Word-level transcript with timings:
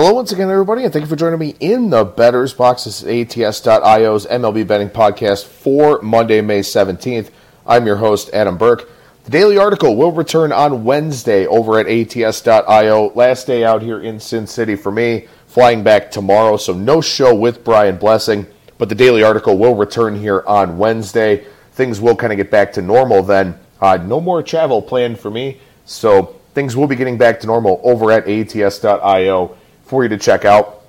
Hello 0.00 0.14
once 0.14 0.32
again, 0.32 0.50
everybody, 0.50 0.82
and 0.82 0.90
thank 0.90 1.02
you 1.02 1.08
for 1.10 1.14
joining 1.14 1.38
me 1.38 1.54
in 1.60 1.90
the 1.90 2.06
Bettor's 2.06 2.54
Box. 2.54 2.84
This 2.84 3.02
is 3.02 3.36
ATS.io's 3.36 4.24
MLB 4.24 4.66
betting 4.66 4.88
podcast 4.88 5.44
for 5.44 6.00
Monday, 6.00 6.40
May 6.40 6.60
17th. 6.60 7.28
I'm 7.66 7.84
your 7.84 7.96
host, 7.96 8.30
Adam 8.32 8.56
Burke. 8.56 8.88
The 9.24 9.30
daily 9.30 9.58
article 9.58 9.96
will 9.96 10.10
return 10.10 10.52
on 10.52 10.84
Wednesday 10.84 11.46
over 11.46 11.78
at 11.78 11.86
ATS.io. 11.86 13.12
Last 13.14 13.46
day 13.46 13.62
out 13.62 13.82
here 13.82 14.00
in 14.00 14.18
Sin 14.18 14.46
City 14.46 14.74
for 14.74 14.90
me, 14.90 15.28
flying 15.46 15.84
back 15.84 16.10
tomorrow, 16.10 16.56
so 16.56 16.72
no 16.72 17.02
show 17.02 17.34
with 17.34 17.62
Brian 17.62 17.98
Blessing, 17.98 18.46
but 18.78 18.88
the 18.88 18.94
daily 18.94 19.22
article 19.22 19.58
will 19.58 19.74
return 19.74 20.18
here 20.18 20.42
on 20.46 20.78
Wednesday. 20.78 21.44
Things 21.72 22.00
will 22.00 22.16
kind 22.16 22.32
of 22.32 22.38
get 22.38 22.50
back 22.50 22.72
to 22.72 22.80
normal 22.80 23.22
then. 23.22 23.60
Uh, 23.82 23.98
no 23.98 24.18
more 24.18 24.42
travel 24.42 24.80
planned 24.80 25.20
for 25.20 25.30
me, 25.30 25.60
so 25.84 26.40
things 26.54 26.74
will 26.74 26.86
be 26.86 26.96
getting 26.96 27.18
back 27.18 27.40
to 27.40 27.46
normal 27.46 27.82
over 27.84 28.10
at 28.10 28.26
ATS.io 28.26 29.58
for 29.90 30.04
you 30.04 30.08
to 30.08 30.16
check 30.16 30.44
out. 30.44 30.82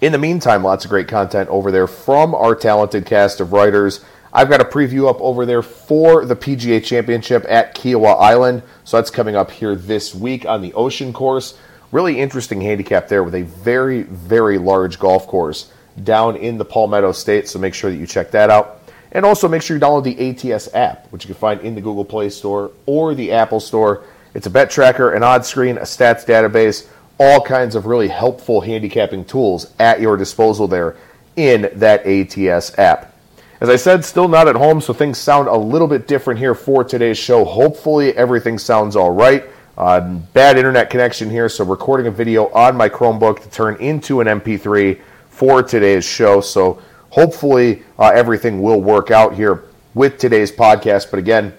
In 0.00 0.12
the 0.12 0.18
meantime, 0.18 0.62
lots 0.62 0.84
of 0.84 0.90
great 0.90 1.08
content 1.08 1.48
over 1.48 1.72
there 1.72 1.88
from 1.88 2.32
our 2.32 2.54
talented 2.54 3.04
cast 3.04 3.40
of 3.40 3.52
writers. 3.52 4.04
I've 4.32 4.48
got 4.48 4.60
a 4.60 4.64
preview 4.64 5.10
up 5.10 5.20
over 5.20 5.44
there 5.44 5.62
for 5.62 6.24
the 6.24 6.36
PGA 6.36 6.82
Championship 6.84 7.44
at 7.48 7.74
Kiawah 7.74 8.20
Island. 8.20 8.62
So 8.84 8.98
that's 8.98 9.10
coming 9.10 9.34
up 9.34 9.50
here 9.50 9.74
this 9.74 10.14
week 10.14 10.46
on 10.46 10.62
the 10.62 10.72
Ocean 10.74 11.12
Course. 11.12 11.58
Really 11.90 12.20
interesting 12.20 12.60
handicap 12.60 13.08
there 13.08 13.24
with 13.24 13.34
a 13.34 13.42
very, 13.42 14.02
very 14.02 14.58
large 14.58 15.00
golf 15.00 15.26
course 15.26 15.72
down 16.04 16.36
in 16.36 16.56
the 16.56 16.64
Palmetto 16.64 17.10
State. 17.10 17.48
So 17.48 17.58
make 17.58 17.74
sure 17.74 17.90
that 17.90 17.96
you 17.96 18.06
check 18.06 18.30
that 18.30 18.48
out. 18.48 18.80
And 19.10 19.26
also 19.26 19.48
make 19.48 19.62
sure 19.62 19.76
you 19.76 19.82
download 19.82 20.04
the 20.04 20.52
ATS 20.52 20.72
app, 20.72 21.10
which 21.10 21.24
you 21.24 21.34
can 21.34 21.40
find 21.40 21.60
in 21.62 21.74
the 21.74 21.80
Google 21.80 22.04
Play 22.04 22.30
Store 22.30 22.70
or 22.84 23.16
the 23.16 23.32
Apple 23.32 23.58
Store. 23.58 24.04
It's 24.34 24.46
a 24.46 24.50
bet 24.50 24.70
tracker, 24.70 25.14
an 25.14 25.24
odds 25.24 25.48
screen, 25.48 25.78
a 25.78 25.82
stats 25.82 26.24
database 26.24 26.86
all 27.18 27.40
kinds 27.40 27.74
of 27.74 27.86
really 27.86 28.08
helpful 28.08 28.60
handicapping 28.60 29.24
tools 29.24 29.72
at 29.78 30.00
your 30.00 30.16
disposal 30.16 30.68
there 30.68 30.96
in 31.36 31.70
that 31.74 32.06
ATS 32.06 32.78
app. 32.78 33.14
As 33.60 33.70
I 33.70 33.76
said, 33.76 34.04
still 34.04 34.28
not 34.28 34.48
at 34.48 34.56
home, 34.56 34.82
so 34.82 34.92
things 34.92 35.16
sound 35.16 35.48
a 35.48 35.56
little 35.56 35.88
bit 35.88 36.06
different 36.06 36.38
here 36.38 36.54
for 36.54 36.84
today's 36.84 37.16
show. 37.16 37.44
Hopefully, 37.44 38.14
everything 38.14 38.58
sounds 38.58 38.96
all 38.96 39.10
right. 39.10 39.44
Uh, 39.78 40.00
bad 40.00 40.58
internet 40.58 40.90
connection 40.90 41.30
here, 41.30 41.48
so 41.48 41.64
recording 41.64 42.06
a 42.06 42.10
video 42.10 42.48
on 42.48 42.76
my 42.76 42.88
Chromebook 42.88 43.42
to 43.42 43.50
turn 43.50 43.76
into 43.76 44.20
an 44.20 44.26
MP3 44.26 45.00
for 45.30 45.62
today's 45.62 46.04
show. 46.04 46.42
So 46.42 46.82
hopefully, 47.10 47.82
uh, 47.98 48.12
everything 48.14 48.60
will 48.60 48.80
work 48.80 49.10
out 49.10 49.34
here 49.34 49.64
with 49.94 50.18
today's 50.18 50.52
podcast. 50.52 51.10
But 51.10 51.18
again, 51.18 51.54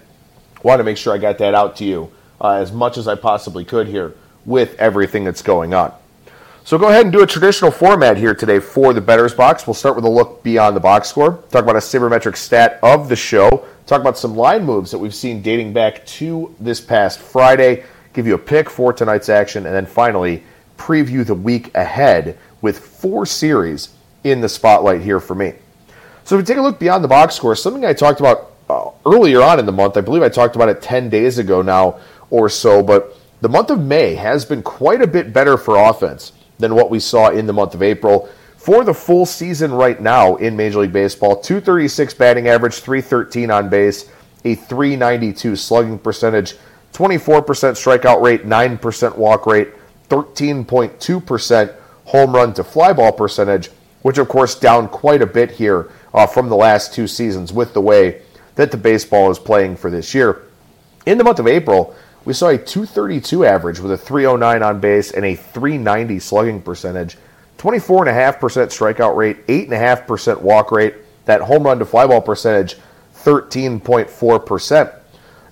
want 0.62 0.80
to 0.80 0.84
make 0.84 0.98
sure 0.98 1.14
I 1.14 1.18
got 1.18 1.40
that 1.40 1.56
out 1.56 1.78
to 1.78 1.84
you 1.84 2.12
uh, 2.40 2.53
as 2.53 2.72
much 2.72 2.98
as 2.98 3.08
I 3.08 3.16
possibly 3.16 3.66
could 3.66 3.88
here 3.88 4.14
with 4.48 4.80
everything 4.80 5.26
that's 5.26 5.44
going 5.44 5.76
on. 5.76 5.94
So 6.64 6.78
go 6.78 6.90
ahead 6.90 7.03
and 7.06 7.14
do 7.14 7.22
a 7.22 7.28
traditional 7.28 7.70
format 7.70 8.17
here 8.17 8.34
today 8.34 8.59
for 8.59 8.94
the 8.94 9.02
Bettor's 9.02 9.34
Box. 9.34 9.67
We'll 9.67 9.73
start 9.73 9.95
with 9.95 10.06
a 10.06 10.09
look 10.09 10.42
beyond 10.42 10.76
the 10.76 10.81
box 10.81 11.08
score, 11.08 11.44
talk 11.52 11.64
about 11.64 11.76
a 11.76 11.80
sabermetric 11.80 12.36
stat 12.36 12.80
of 12.81 13.08
the 13.08 13.16
show, 13.16 13.66
talk 13.86 14.02
about 14.02 14.18
some 14.18 14.36
line 14.36 14.66
moves 14.66 14.92
that 14.92 14.98
we've 14.98 15.16
seen 15.16 15.42
dating 15.42 15.73
back 15.73 16.06
to 16.06 16.53
this 16.59 16.81
past 16.81 17.20
Friday, 17.20 17.86
give 18.14 18.25
you 18.25 18.34
a 18.34 18.40
pick 18.40 18.70
for 18.70 18.92
tonight's 18.92 19.30
action, 19.30 19.66
and 19.66 19.75
then 19.75 19.86
finally 19.86 20.44
preview 20.78 21.25
the 21.25 21.36
week 21.36 21.73
ahead 21.75 22.38
with 22.62 22.80
four 22.80 23.25
series 23.25 23.90
in 24.23 24.42
the 24.42 24.50
spotlight 24.50 25.02
here 25.02 25.20
for 25.20 25.36
me. 25.36 25.53
So 26.23 26.36
if 26.36 26.42
we 26.42 26.45
take 26.45 26.58
a 26.58 26.62
look 26.62 26.80
beyond 26.80 27.03
the 27.03 27.08
box 27.08 27.36
score, 27.36 27.56
something 27.56 27.86
I 27.86 27.94
talked 27.94 28.20
about 28.20 28.52
uh, 28.70 28.90
earlier 29.06 29.42
on 29.42 29.59
in 29.59 29.66
the 29.66 29.72
month, 29.72 29.95
I 29.95 30.02
believe 30.02 30.22
I 30.23 30.30
talked 30.30 30.56
about 30.58 30.68
it 30.68 30.81
10 30.81 31.09
days 31.09 31.38
ago 31.38 31.62
now 31.62 32.00
or 32.30 32.50
so, 32.50 32.84
but 32.84 33.18
the 33.42 33.50
month 33.50 33.70
of 33.70 33.80
May 33.80 34.16
has 34.16 34.46
been 34.46 34.64
quite 34.64 35.02
a 35.02 35.08
bit 35.08 35.32
better 35.32 35.58
for 35.58 35.78
offense 35.78 36.32
than 36.58 36.74
what 36.74 36.90
we 36.90 37.00
saw 37.00 37.30
in 37.30 37.46
the 37.46 37.54
month 37.54 37.76
of 37.76 37.84
April. 37.84 38.30
For 38.58 38.84
the 38.84 38.94
full 38.94 39.26
season 39.26 39.72
right 39.72 40.02
now 40.02 40.36
in 40.38 40.58
Major 40.58 40.80
League 40.80 40.92
Baseball, 40.92 41.40
236 41.40 42.16
batting 42.16 42.48
average, 42.48 42.80
313 42.80 43.52
on 43.52 43.70
base, 43.70 44.10
a 44.44 44.56
392 44.56 45.56
slugging 45.56 46.00
percentage, 46.00 46.56
24% 46.94 47.44
strikeout 47.44 48.22
rate, 48.22 48.46
9% 48.46 49.18
walk 49.18 49.46
rate, 49.46 49.70
13.2% 50.09 51.76
home 52.06 52.34
run 52.34 52.53
to 52.53 52.64
fly 52.64 52.92
ball 52.94 53.12
percentage, 53.12 53.70
which 54.02 54.18
of 54.18 54.28
course 54.28 54.56
down 54.56 54.88
quite 54.88 55.22
a 55.22 55.28
bit 55.28 55.52
here 55.52 55.92
uh, 56.14 56.26
from 56.26 56.50
the 56.50 56.56
last 56.56 56.94
two 56.94 57.08
seasons 57.08 57.53
with 57.53 57.74
the 57.74 57.81
way 57.81 58.22
that 58.56 58.72
the 58.72 58.78
baseball 58.78 59.30
is 59.30 59.38
playing 59.38 59.76
for 59.76 59.92
this 59.92 60.16
year. 60.16 60.44
In 61.06 61.18
the 61.18 61.24
month 61.24 61.40
of 61.40 61.47
April, 61.47 61.96
we 62.28 62.34
saw 62.34 62.50
a 62.50 62.58
232 62.58 63.46
average 63.46 63.80
with 63.80 63.94
a 63.94 63.98
309 63.98 64.62
on 64.62 64.82
base 64.82 65.12
and 65.12 65.24
a 65.24 65.34
390 65.34 66.20
slugging 66.20 66.62
percentage, 66.62 67.18
24.5% 67.58 68.38
strikeout 68.38 69.16
rate, 69.16 69.48
8.5% 69.48 70.42
walk 70.42 70.74
rate, 70.74 70.96
that 71.24 71.40
home 71.40 71.64
run 71.64 71.80
to 71.80 71.86
fly 71.86 72.06
ball 72.06 72.22
percentage, 72.22 72.76
13.4%. 73.16 74.94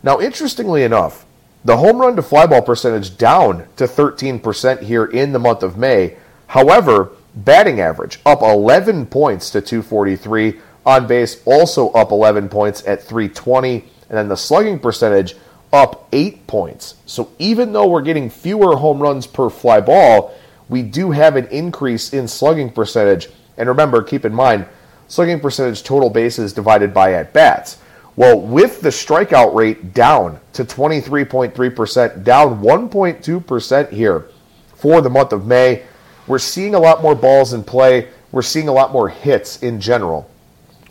Now, 0.03 0.19
interestingly 0.19 0.83
enough, 0.83 1.25
the 1.63 1.77
home 1.77 1.97
run 1.97 2.17
to 2.17 2.21
fly 2.21 2.45
ball 2.45 2.61
percentage 2.61 3.17
down 3.17 3.69
to 3.77 3.85
13% 3.85 4.81
here 4.81 5.05
in 5.05 5.31
the 5.31 5.39
month 5.39 5.63
of 5.63 5.77
May. 5.77 6.17
However, 6.47 7.11
batting 7.35 7.79
average 7.79 8.19
up 8.25 8.41
11 8.41 9.05
points 9.05 9.49
to 9.51 9.61
243, 9.61 10.59
on 10.85 11.07
base 11.07 11.41
also 11.45 11.91
up 11.91 12.11
11 12.11 12.49
points 12.49 12.85
at 12.85 13.01
320, 13.01 13.75
and 14.09 14.17
then 14.17 14.27
the 14.27 14.35
slugging 14.35 14.77
percentage 14.77 15.37
up 15.75 16.07
eight 16.11 16.47
points. 16.47 16.95
So 17.05 17.31
even 17.39 17.73
though 17.73 17.87
we're 17.87 18.01
getting 18.01 18.29
fewer 18.29 18.75
home 18.77 18.99
runs 18.99 19.27
per 19.27 19.49
fly 19.49 19.81
ball, 19.81 20.33
we 20.69 20.81
do 20.81 21.11
have 21.11 21.35
an 21.35 21.47
increase 21.47 22.13
in 22.13 22.27
slugging 22.27 22.71
percentage. 22.71 23.29
And 23.57 23.69
remember, 23.69 24.01
keep 24.01 24.25
in 24.25 24.33
mind, 24.33 24.65
slugging 25.07 25.39
percentage 25.39 25.83
total 25.83 26.09
bases 26.09 26.53
divided 26.53 26.93
by 26.93 27.13
at 27.13 27.33
bats. 27.33 27.77
Well, 28.15 28.39
with 28.39 28.81
the 28.81 28.89
strikeout 28.89 29.53
rate 29.53 29.93
down 29.93 30.39
to 30.53 30.63
23.3%, 30.63 32.23
down 32.23 32.61
1.2% 32.61 33.89
here 33.91 34.29
for 34.75 35.01
the 35.01 35.09
month 35.09 35.33
of 35.33 35.45
May, 35.45 35.83
we're 36.27 36.39
seeing 36.39 36.75
a 36.75 36.79
lot 36.79 37.01
more 37.01 37.13
balls 37.13 37.53
in 37.53 37.63
play. 37.63 38.07
We're 38.31 38.41
seeing 38.41 38.67
a 38.67 38.73
lot 38.73 38.91
more 38.91 39.09
hits 39.09 39.61
in 39.61 39.81
general. 39.81 40.29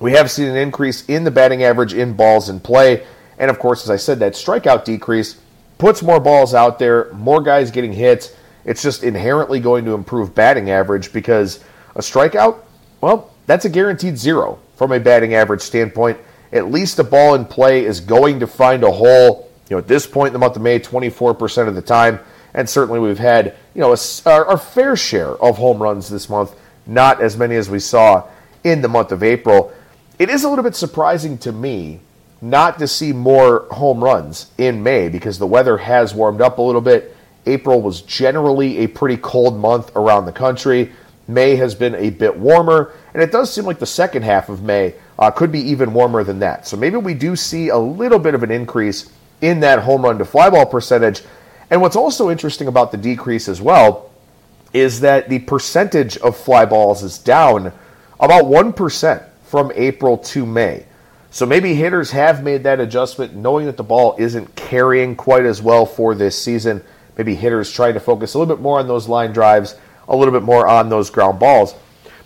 We 0.01 0.13
have 0.13 0.31
seen 0.31 0.49
an 0.49 0.57
increase 0.57 1.05
in 1.07 1.25
the 1.25 1.31
batting 1.31 1.63
average 1.63 1.95
in 1.95 2.13
balls 2.13 2.49
in 2.49 2.61
play. 2.61 3.07
And 3.39 3.51
of 3.51 3.59
course, 3.59 3.83
as 3.83 3.91
I 3.91 3.97
said, 3.97 4.19
that 4.21 4.35
strikeout 4.35 4.85
decrease 4.85 5.41
puts 5.79 6.03
more 6.03 6.21
balls 6.21 6.55
out 6.55 6.79
there, 6.79 7.13
more 7.13 7.43
guys 7.43 7.71
getting 7.71 7.93
hits. 7.93 8.35
It's 8.65 8.83
just 8.83 9.03
inherently 9.03 9.61
going 9.61 9.85
to 9.85 9.95
improve 9.95 10.35
batting 10.35 10.71
average 10.71 11.13
because 11.13 11.61
a 11.95 12.01
strikeout, 12.01 12.61
well, 13.01 13.31
that's 13.47 13.65
a 13.65 13.69
guaranteed 13.69 14.17
zero 14.17 14.59
from 14.77 14.93
a 14.93 15.01
batting 15.01 15.35
average 15.35 15.61
standpoint. 15.61 16.19
At 16.53 16.71
least 16.71 16.99
a 16.99 17.05
ball 17.05 17.35
in 17.35 17.45
play 17.45 17.85
is 17.85 18.01
going 18.01 18.41
to 18.41 18.47
find 18.47 18.85
a 18.85 18.91
hole. 18.91 19.51
You 19.69 19.77
know, 19.77 19.79
at 19.79 19.89
this 19.89 20.07
point 20.07 20.29
in 20.29 20.33
the 20.33 20.39
month 20.39 20.57
of 20.57 20.63
May, 20.63 20.79
24% 20.79 21.69
of 21.69 21.75
the 21.75 21.83
time, 21.83 22.21
and 22.55 22.69
certainly 22.69 23.01
we've 23.01 23.19
had 23.19 23.57
you 23.75 23.81
know 23.81 23.95
a, 23.95 24.31
our 24.31 24.57
fair 24.57 24.95
share 24.95 25.31
of 25.31 25.59
home 25.59 25.83
runs 25.83 26.09
this 26.09 26.29
month. 26.29 26.55
Not 26.87 27.21
as 27.21 27.37
many 27.37 27.57
as 27.57 27.69
we 27.69 27.81
saw 27.81 28.29
in 28.63 28.83
the 28.83 28.89
month 28.89 29.11
of 29.11 29.23
April. 29.23 29.73
It 30.19 30.31
is 30.31 30.45
a 30.45 30.49
little 30.49 30.63
bit 30.63 30.77
surprising 30.77 31.39
to 31.39 31.51
me 31.51 32.01
not 32.45 32.79
to 32.79 32.87
see 32.87 33.11
more 33.11 33.67
home 33.71 34.05
runs 34.05 34.51
in 34.59 34.83
May 34.83 35.09
because 35.09 35.39
the 35.39 35.47
weather 35.47 35.79
has 35.79 36.15
warmed 36.15 36.43
up 36.43 36.59
a 36.59 36.63
little 36.63 36.83
bit. 36.83 37.17
April 37.47 37.81
was 37.81 38.03
generally 38.03 38.79
a 38.79 38.87
pretty 38.87 39.17
cold 39.17 39.57
month 39.59 39.91
around 39.97 40.27
the 40.27 40.33
country. 40.33 40.93
May 41.27 41.57
has 41.57 41.75
been 41.75 41.95
a 41.95 42.11
bit 42.11 42.37
warmer, 42.37 42.93
and 43.15 43.23
it 43.23 43.33
does 43.33 43.51
seem 43.51 43.65
like 43.65 43.79
the 43.79 43.87
second 43.87 44.25
half 44.25 44.51
of 44.51 44.63
May 44.63 44.95
uh, 45.19 45.31
could 45.31 45.51
be 45.51 45.61
even 45.61 45.95
warmer 45.95 46.23
than 46.23 46.39
that. 46.41 46.69
So 46.69 46.77
maybe 46.77 46.99
we 46.99 47.15
do 47.15 47.35
see 47.35 47.71
a 47.71 47.79
little 47.79 48.19
bit 48.19 48.35
of 48.35 48.43
an 48.43 48.51
increase 48.51 49.11
in 49.41 49.61
that 49.61 49.79
home 49.79 50.03
run 50.03 50.19
to 50.19 50.27
fly 50.27 50.51
ball 50.51 50.67
percentage. 50.67 51.23
And 51.71 51.81
what's 51.81 51.97
also 51.97 52.31
interesting 52.31 52.69
about 52.69 52.93
the 52.93 52.99
decrease 52.99 53.49
as 53.49 53.63
well 53.63 54.11
is 54.75 55.01
that 55.01 55.31
the 55.31 55.39
percentage 55.39 56.19
of 56.19 56.37
fly 56.37 56.67
balls 56.67 57.03
is 57.03 57.17
down 57.17 57.73
about 58.21 58.45
1% 58.45 59.25
from 59.45 59.73
April 59.75 60.19
to 60.19 60.45
May. 60.45 60.85
So 61.35 61.47
maybe 61.47 61.75
hitters 61.75 62.13
have 62.13 62.45
made 62.45 62.63
that 62.63 62.79
adjustment, 62.79 63.35
knowing 63.35 63.67
that 63.67 63.77
the 63.77 63.83
ball 63.83 64.15
isn't 64.21 64.55
carrying 64.55 65.17
quite 65.17 65.45
as 65.45 65.61
well 65.61 65.85
for 65.85 66.15
this 66.15 66.41
season. 66.41 66.81
Maybe 67.19 67.35
hitters 67.35 67.73
trying 67.73 67.95
to 67.95 68.01
focus 68.01 68.35
a 68.35 68.39
little 68.39 68.55
bit 68.55 68.63
more 68.63 68.79
on 68.79 68.87
those 68.87 69.09
line 69.09 69.33
drives, 69.33 69.75
a 70.07 70.15
little 70.15 70.31
bit 70.31 70.45
more 70.45 70.69
on 70.69 70.91
those 70.91 71.11
ground 71.11 71.41
balls. 71.41 71.75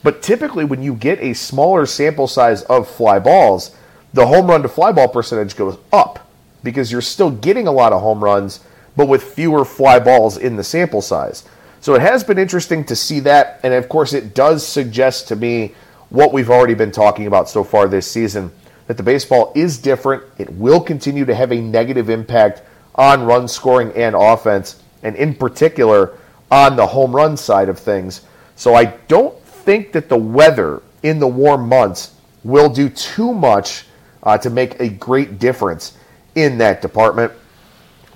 But 0.02 0.20
typically, 0.20 0.66
when 0.66 0.82
you 0.82 0.94
get 0.94 1.20
a 1.20 1.32
smaller 1.32 1.86
sample 1.86 2.26
size 2.26 2.64
of 2.64 2.86
fly 2.86 3.18
balls, 3.18 3.74
the 4.12 4.26
home 4.26 4.46
run 4.46 4.60
to 4.60 4.68
fly 4.68 4.92
ball 4.92 5.08
percentage 5.08 5.56
goes 5.56 5.78
up 5.90 6.30
because 6.62 6.92
you're 6.92 7.00
still 7.00 7.30
getting 7.30 7.66
a 7.66 7.72
lot 7.72 7.94
of 7.94 8.02
home 8.02 8.22
runs, 8.22 8.60
but 8.94 9.08
with 9.08 9.22
fewer 9.22 9.64
fly 9.64 9.98
balls 9.98 10.36
in 10.36 10.56
the 10.56 10.64
sample 10.64 11.00
size. 11.00 11.48
So 11.80 11.94
it 11.94 12.02
has 12.02 12.24
been 12.24 12.36
interesting 12.36 12.84
to 12.84 12.94
see 12.94 13.20
that. 13.20 13.60
And 13.62 13.72
of 13.72 13.88
course, 13.88 14.12
it 14.12 14.34
does 14.34 14.66
suggest 14.66 15.28
to 15.28 15.36
me 15.36 15.74
what 16.10 16.34
we've 16.34 16.50
already 16.50 16.74
been 16.74 16.92
talking 16.92 17.26
about 17.26 17.48
so 17.48 17.64
far 17.64 17.88
this 17.88 18.06
season 18.06 18.52
that 18.88 18.96
the 18.96 19.02
baseball 19.02 19.52
is 19.54 19.78
different. 19.78 20.24
It 20.38 20.50
will 20.54 20.80
continue 20.80 21.24
to 21.26 21.34
have 21.34 21.52
a 21.52 21.60
negative 21.60 22.10
impact 22.10 22.62
on 22.94 23.22
run 23.22 23.46
scoring 23.46 23.92
and 23.94 24.16
offense, 24.16 24.82
and 25.04 25.14
in 25.14 25.34
particular 25.34 26.18
on 26.50 26.74
the 26.74 26.86
home 26.86 27.14
run 27.14 27.36
side 27.36 27.68
of 27.68 27.78
things. 27.78 28.22
So 28.56 28.74
I 28.74 28.86
don't 29.06 29.38
think 29.44 29.92
that 29.92 30.08
the 30.08 30.16
weather 30.16 30.82
in 31.02 31.20
the 31.20 31.28
warm 31.28 31.68
months 31.68 32.14
will 32.42 32.70
do 32.70 32.88
too 32.88 33.32
much 33.32 33.84
uh, 34.22 34.38
to 34.38 34.50
make 34.50 34.80
a 34.80 34.88
great 34.88 35.38
difference 35.38 35.96
in 36.34 36.58
that 36.58 36.82
department. 36.82 37.32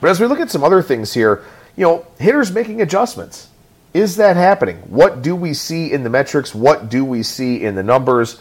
But 0.00 0.10
as 0.10 0.20
we 0.20 0.26
look 0.26 0.40
at 0.40 0.50
some 0.50 0.64
other 0.64 0.82
things 0.82 1.12
here, 1.12 1.44
you 1.76 1.84
know, 1.84 2.06
hitters 2.18 2.50
making 2.50 2.82
adjustments. 2.82 3.48
Is 3.94 4.16
that 4.16 4.36
happening? 4.36 4.76
What 4.88 5.22
do 5.22 5.36
we 5.36 5.52
see 5.52 5.92
in 5.92 6.02
the 6.02 6.10
metrics? 6.10 6.54
What 6.54 6.88
do 6.88 7.04
we 7.04 7.22
see 7.22 7.62
in 7.62 7.74
the 7.74 7.82
numbers? 7.82 8.40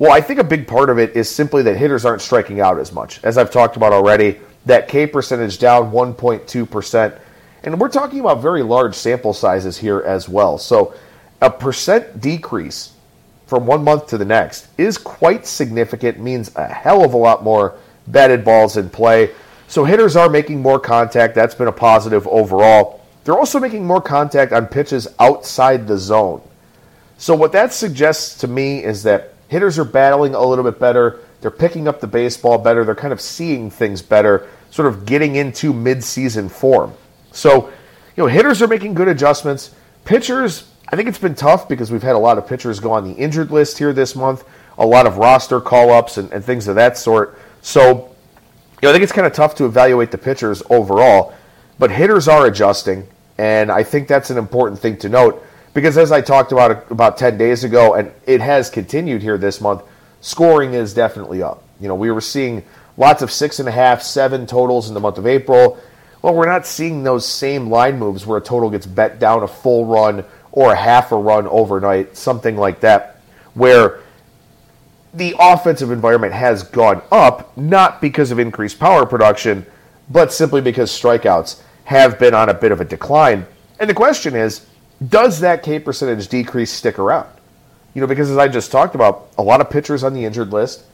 Well, 0.00 0.12
I 0.12 0.22
think 0.22 0.40
a 0.40 0.44
big 0.44 0.66
part 0.66 0.88
of 0.88 0.98
it 0.98 1.14
is 1.14 1.28
simply 1.28 1.62
that 1.64 1.76
hitters 1.76 2.06
aren't 2.06 2.22
striking 2.22 2.58
out 2.58 2.78
as 2.78 2.90
much. 2.90 3.22
As 3.22 3.36
I've 3.36 3.50
talked 3.50 3.76
about 3.76 3.92
already, 3.92 4.40
that 4.64 4.88
K 4.88 5.06
percentage 5.06 5.58
down 5.58 5.92
1.2%. 5.92 7.18
And 7.64 7.78
we're 7.78 7.90
talking 7.90 8.20
about 8.20 8.40
very 8.40 8.62
large 8.62 8.94
sample 8.94 9.34
sizes 9.34 9.76
here 9.76 10.00
as 10.00 10.26
well. 10.26 10.56
So 10.56 10.94
a 11.42 11.50
percent 11.50 12.18
decrease 12.18 12.94
from 13.46 13.66
one 13.66 13.84
month 13.84 14.06
to 14.06 14.16
the 14.16 14.24
next 14.24 14.68
is 14.78 14.96
quite 14.96 15.46
significant, 15.46 16.18
means 16.18 16.50
a 16.56 16.66
hell 16.66 17.04
of 17.04 17.12
a 17.12 17.18
lot 17.18 17.44
more 17.44 17.74
batted 18.06 18.42
balls 18.42 18.78
in 18.78 18.88
play. 18.88 19.32
So 19.68 19.84
hitters 19.84 20.16
are 20.16 20.30
making 20.30 20.62
more 20.62 20.80
contact. 20.80 21.34
That's 21.34 21.54
been 21.54 21.68
a 21.68 21.72
positive 21.72 22.26
overall. 22.26 23.04
They're 23.24 23.36
also 23.36 23.60
making 23.60 23.86
more 23.86 24.00
contact 24.00 24.54
on 24.54 24.66
pitches 24.66 25.08
outside 25.18 25.86
the 25.86 25.98
zone. 25.98 26.40
So 27.18 27.34
what 27.34 27.52
that 27.52 27.74
suggests 27.74 28.40
to 28.40 28.48
me 28.48 28.82
is 28.82 29.02
that 29.02 29.29
hitters 29.50 29.78
are 29.78 29.84
battling 29.84 30.34
a 30.34 30.42
little 30.42 30.64
bit 30.64 30.78
better. 30.78 31.20
They're 31.40 31.50
picking 31.50 31.88
up 31.88 32.00
the 32.00 32.06
baseball 32.06 32.56
better. 32.56 32.84
They're 32.84 32.94
kind 32.94 33.12
of 33.12 33.20
seeing 33.20 33.70
things 33.70 34.00
better, 34.00 34.48
sort 34.70 34.88
of 34.88 35.04
getting 35.04 35.36
into 35.36 35.74
midseason 35.74 36.50
form. 36.50 36.94
So, 37.32 37.66
you 38.16 38.22
know, 38.22 38.26
hitters 38.26 38.62
are 38.62 38.68
making 38.68 38.94
good 38.94 39.08
adjustments. 39.08 39.74
Pitchers 40.04 40.70
I 40.92 40.96
think 40.96 41.08
it's 41.08 41.18
been 41.18 41.36
tough 41.36 41.68
because 41.68 41.92
we've 41.92 42.02
had 42.02 42.16
a 42.16 42.18
lot 42.18 42.36
of 42.36 42.48
pitchers 42.48 42.80
go 42.80 42.90
on 42.90 43.04
the 43.04 43.12
injured 43.12 43.52
list 43.52 43.78
here 43.78 43.92
this 43.92 44.16
month, 44.16 44.44
a 44.76 44.84
lot 44.84 45.06
of 45.06 45.18
roster 45.18 45.60
call 45.60 45.90
ups 45.90 46.18
and, 46.18 46.32
and 46.32 46.44
things 46.44 46.66
of 46.66 46.74
that 46.74 46.98
sort. 46.98 47.38
So, 47.62 47.88
you 47.88 47.96
know, 48.82 48.90
I 48.90 48.92
think 48.92 49.04
it's 49.04 49.12
kind 49.12 49.26
of 49.26 49.32
tough 49.32 49.54
to 49.56 49.66
evaluate 49.66 50.10
the 50.10 50.18
pitchers 50.18 50.64
overall, 50.68 51.32
but 51.78 51.92
hitters 51.92 52.26
are 52.26 52.46
adjusting, 52.46 53.06
and 53.38 53.70
I 53.70 53.84
think 53.84 54.08
that's 54.08 54.30
an 54.30 54.38
important 54.38 54.80
thing 54.80 54.96
to 54.98 55.08
note 55.08 55.46
because 55.74 55.96
as 55.96 56.12
I 56.12 56.20
talked 56.20 56.52
about 56.52 56.90
about 56.90 57.16
10 57.16 57.38
days 57.38 57.64
ago, 57.64 57.94
and 57.94 58.12
it 58.26 58.40
has 58.40 58.70
continued 58.70 59.22
here 59.22 59.38
this 59.38 59.60
month, 59.60 59.82
scoring 60.20 60.74
is 60.74 60.94
definitely 60.94 61.42
up. 61.42 61.62
You 61.80 61.88
know, 61.88 61.94
we 61.94 62.10
were 62.10 62.20
seeing 62.20 62.64
lots 62.96 63.22
of 63.22 63.30
six 63.30 63.58
and 63.58 63.68
a 63.68 63.72
half, 63.72 64.02
seven 64.02 64.46
totals 64.46 64.88
in 64.88 64.94
the 64.94 65.00
month 65.00 65.18
of 65.18 65.26
April. 65.26 65.78
Well, 66.22 66.34
we're 66.34 66.46
not 66.46 66.66
seeing 66.66 67.02
those 67.02 67.26
same 67.26 67.70
line 67.70 67.98
moves 67.98 68.26
where 68.26 68.38
a 68.38 68.42
total 68.42 68.68
gets 68.68 68.86
bet 68.86 69.18
down 69.18 69.42
a 69.42 69.48
full 69.48 69.86
run 69.86 70.24
or 70.52 70.72
a 70.72 70.76
half 70.76 71.12
a 71.12 71.16
run 71.16 71.46
overnight, 71.46 72.16
something 72.16 72.56
like 72.56 72.80
that, 72.80 73.20
where 73.54 74.00
the 75.14 75.34
offensive 75.38 75.90
environment 75.90 76.32
has 76.32 76.62
gone 76.62 77.02
up, 77.10 77.56
not 77.56 78.00
because 78.00 78.30
of 78.30 78.38
increased 78.38 78.78
power 78.78 79.06
production, 79.06 79.64
but 80.10 80.32
simply 80.32 80.60
because 80.60 80.90
strikeouts 80.90 81.62
have 81.84 82.18
been 82.18 82.34
on 82.34 82.48
a 82.48 82.54
bit 82.54 82.72
of 82.72 82.80
a 82.80 82.84
decline. 82.84 83.46
And 83.78 83.88
the 83.88 83.94
question 83.94 84.36
is, 84.36 84.66
does 85.06 85.40
that 85.40 85.62
K 85.62 85.78
percentage 85.78 86.28
decrease 86.28 86.70
stick 86.70 86.98
around? 86.98 87.28
You 87.94 88.00
know, 88.00 88.06
because 88.06 88.30
as 88.30 88.36
I 88.36 88.48
just 88.48 88.70
talked 88.70 88.94
about, 88.94 89.28
a 89.38 89.42
lot 89.42 89.60
of 89.60 89.70
pitchers 89.70 90.04
on 90.04 90.14
the 90.14 90.24
injured 90.24 90.52
list, 90.52 90.84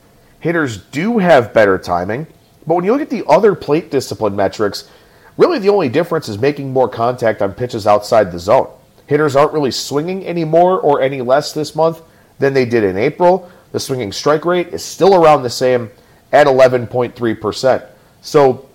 hitters 0.41 0.79
do 0.79 1.19
have 1.19 1.53
better 1.53 1.79
timing, 1.79 2.27
but 2.67 2.75
when 2.75 2.85
you 2.85 2.93
look 2.93 3.03
at 3.03 3.11
the 3.11 3.27
other 3.27 3.55
plate 3.55 3.91
discipline 3.91 4.35
metrics, 4.35 4.89
really 5.37 5.59
the 5.59 5.69
only 5.69 5.89
difference 5.89 6.29
is 6.29 6.39
making 6.39 6.73
more 6.73 6.89
contact 6.89 7.43
on 7.43 7.53
pitches 7.53 7.87
outside 7.87 8.33
the 8.33 8.39
zone. 8.39 8.69
Hitters 9.07 9.37
aren't 9.37 9.53
really 9.53 9.71
swinging 9.71 10.25
any 10.25 10.45
more 10.45 10.81
or 10.81 11.01
any 11.01 11.23
less 11.23 11.53
this 11.53 11.77
month 11.77 12.01
than 12.39 12.55
they 12.55 12.65
did 12.65 12.83
in 12.83 12.97
April. 12.97 13.51
The 13.73 13.81
swinging 13.81 14.13
strike 14.13 14.45
rate 14.45 14.69
is 14.69 14.85
still 14.85 15.15
around 15.15 15.43
the 15.43 15.51
same 15.51 15.91
at 16.33 16.47
11.3%. 16.47 17.87
So, 18.23 18.69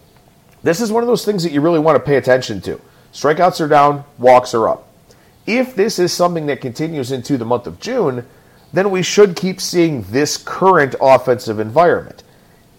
this 0.63 0.79
is 0.79 0.91
one 0.91 1.03
of 1.03 1.07
those 1.07 1.25
things 1.25 1.43
that 1.43 1.51
you 1.51 1.59
really 1.59 1.79
want 1.79 1.95
to 1.95 1.99
pay 1.99 2.17
attention 2.17 2.61
to. 2.61 2.79
Strikeouts 3.11 3.59
are 3.59 3.67
down, 3.67 4.05
walks 4.19 4.53
are 4.53 4.69
up. 4.69 4.90
If 5.45 5.75
this 5.75 5.99
is 5.99 6.13
something 6.13 6.45
that 6.47 6.61
continues 6.61 7.11
into 7.11 7.37
the 7.37 7.45
month 7.45 7.67
of 7.67 7.79
June, 7.79 8.25
then 8.73 8.91
we 8.91 9.01
should 9.01 9.35
keep 9.35 9.59
seeing 9.59 10.03
this 10.03 10.37
current 10.37 10.95
offensive 11.01 11.59
environment. 11.59 12.23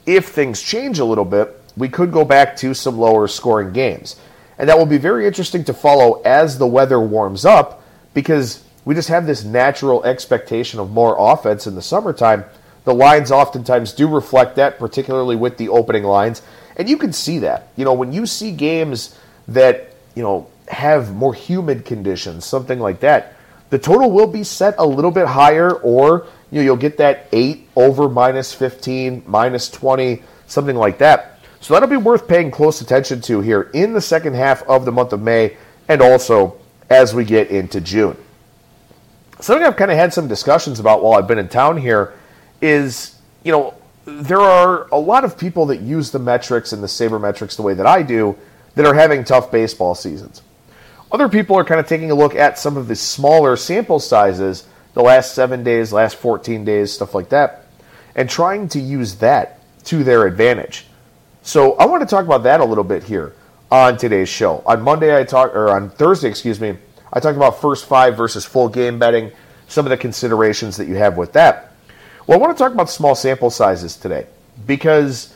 If 0.06 0.28
things 0.28 0.62
change 0.62 0.98
a 0.98 1.04
little 1.04 1.24
bit, 1.24 1.60
we 1.76 1.88
could 1.88 2.12
go 2.12 2.24
back 2.24 2.56
to 2.56 2.74
some 2.74 2.98
lower 2.98 3.28
scoring 3.28 3.72
games. 3.72 4.16
And 4.58 4.68
that 4.68 4.78
will 4.78 4.86
be 4.86 4.98
very 4.98 5.26
interesting 5.26 5.64
to 5.64 5.74
follow 5.74 6.20
as 6.22 6.58
the 6.58 6.66
weather 6.66 7.00
warms 7.00 7.44
up 7.44 7.82
because 8.14 8.62
we 8.84 8.94
just 8.94 9.08
have 9.08 9.26
this 9.26 9.44
natural 9.44 10.04
expectation 10.04 10.80
of 10.80 10.90
more 10.90 11.16
offense 11.18 11.66
in 11.66 11.74
the 11.74 11.82
summertime. 11.82 12.44
The 12.84 12.94
lines 12.94 13.30
oftentimes 13.30 13.92
do 13.92 14.08
reflect 14.08 14.56
that, 14.56 14.78
particularly 14.78 15.36
with 15.36 15.56
the 15.56 15.68
opening 15.68 16.04
lines. 16.04 16.42
And 16.76 16.88
you 16.88 16.96
can 16.96 17.12
see 17.12 17.38
that. 17.40 17.68
You 17.76 17.84
know, 17.84 17.92
when 17.92 18.12
you 18.12 18.26
see 18.26 18.50
games 18.52 19.18
that, 19.48 19.94
you 20.14 20.22
know, 20.22 20.48
have 20.72 21.14
more 21.14 21.34
humid 21.34 21.84
conditions, 21.84 22.44
something 22.44 22.80
like 22.80 23.00
that, 23.00 23.34
the 23.70 23.78
total 23.78 24.10
will 24.10 24.26
be 24.26 24.44
set 24.44 24.74
a 24.78 24.86
little 24.86 25.10
bit 25.10 25.26
higher, 25.26 25.72
or 25.76 26.26
you 26.50 26.58
know, 26.58 26.64
you'll 26.64 26.76
get 26.76 26.98
that 26.98 27.26
8 27.32 27.68
over 27.76 28.08
minus 28.08 28.52
15, 28.52 29.24
minus 29.26 29.70
20, 29.70 30.22
something 30.46 30.76
like 30.76 30.98
that. 30.98 31.38
So 31.60 31.74
that'll 31.74 31.88
be 31.88 31.96
worth 31.96 32.26
paying 32.26 32.50
close 32.50 32.80
attention 32.80 33.20
to 33.22 33.40
here 33.40 33.70
in 33.72 33.92
the 33.92 34.00
second 34.00 34.34
half 34.34 34.62
of 34.64 34.84
the 34.84 34.92
month 34.92 35.12
of 35.12 35.22
May 35.22 35.56
and 35.88 36.02
also 36.02 36.58
as 36.90 37.14
we 37.14 37.24
get 37.24 37.50
into 37.50 37.80
June. 37.80 38.16
Something 39.40 39.66
I've 39.66 39.76
kind 39.76 39.90
of 39.90 39.96
had 39.96 40.12
some 40.12 40.28
discussions 40.28 40.80
about 40.80 41.02
while 41.02 41.18
I've 41.18 41.26
been 41.26 41.38
in 41.38 41.48
town 41.48 41.76
here 41.76 42.14
is, 42.60 43.18
you 43.42 43.52
know, 43.52 43.74
there 44.04 44.40
are 44.40 44.88
a 44.88 44.98
lot 44.98 45.24
of 45.24 45.38
people 45.38 45.66
that 45.66 45.80
use 45.80 46.10
the 46.10 46.18
metrics 46.18 46.72
and 46.72 46.82
the 46.82 46.88
sabermetrics 46.88 47.56
the 47.56 47.62
way 47.62 47.74
that 47.74 47.86
I 47.86 48.02
do 48.02 48.36
that 48.74 48.84
are 48.84 48.94
having 48.94 49.24
tough 49.24 49.50
baseball 49.50 49.94
seasons. 49.94 50.42
Other 51.12 51.28
people 51.28 51.56
are 51.56 51.64
kind 51.64 51.78
of 51.78 51.86
taking 51.86 52.10
a 52.10 52.14
look 52.14 52.34
at 52.34 52.58
some 52.58 52.78
of 52.78 52.88
the 52.88 52.96
smaller 52.96 53.54
sample 53.54 54.00
sizes, 54.00 54.66
the 54.94 55.02
last 55.02 55.34
seven 55.34 55.62
days, 55.62 55.92
last 55.92 56.16
14 56.16 56.64
days, 56.64 56.90
stuff 56.90 57.14
like 57.14 57.28
that, 57.28 57.66
and 58.14 58.30
trying 58.30 58.66
to 58.68 58.80
use 58.80 59.16
that 59.16 59.60
to 59.84 60.04
their 60.04 60.26
advantage. 60.26 60.86
So 61.42 61.74
I 61.74 61.84
want 61.84 62.00
to 62.02 62.06
talk 62.06 62.24
about 62.24 62.44
that 62.44 62.60
a 62.60 62.64
little 62.64 62.84
bit 62.84 63.04
here 63.04 63.34
on 63.70 63.98
today's 63.98 64.30
show. 64.30 64.62
On 64.64 64.80
Monday, 64.80 65.14
I 65.14 65.24
talked, 65.24 65.54
or 65.54 65.68
on 65.68 65.90
Thursday, 65.90 66.30
excuse 66.30 66.58
me, 66.58 66.78
I 67.12 67.20
talked 67.20 67.36
about 67.36 67.60
first 67.60 67.84
five 67.84 68.16
versus 68.16 68.46
full 68.46 68.70
game 68.70 68.98
betting, 68.98 69.32
some 69.68 69.84
of 69.84 69.90
the 69.90 69.98
considerations 69.98 70.78
that 70.78 70.88
you 70.88 70.94
have 70.94 71.18
with 71.18 71.34
that. 71.34 71.72
Well, 72.26 72.38
I 72.38 72.40
want 72.40 72.56
to 72.56 72.62
talk 72.62 72.72
about 72.72 72.88
small 72.88 73.14
sample 73.14 73.50
sizes 73.50 73.96
today 73.96 74.26
because 74.66 75.34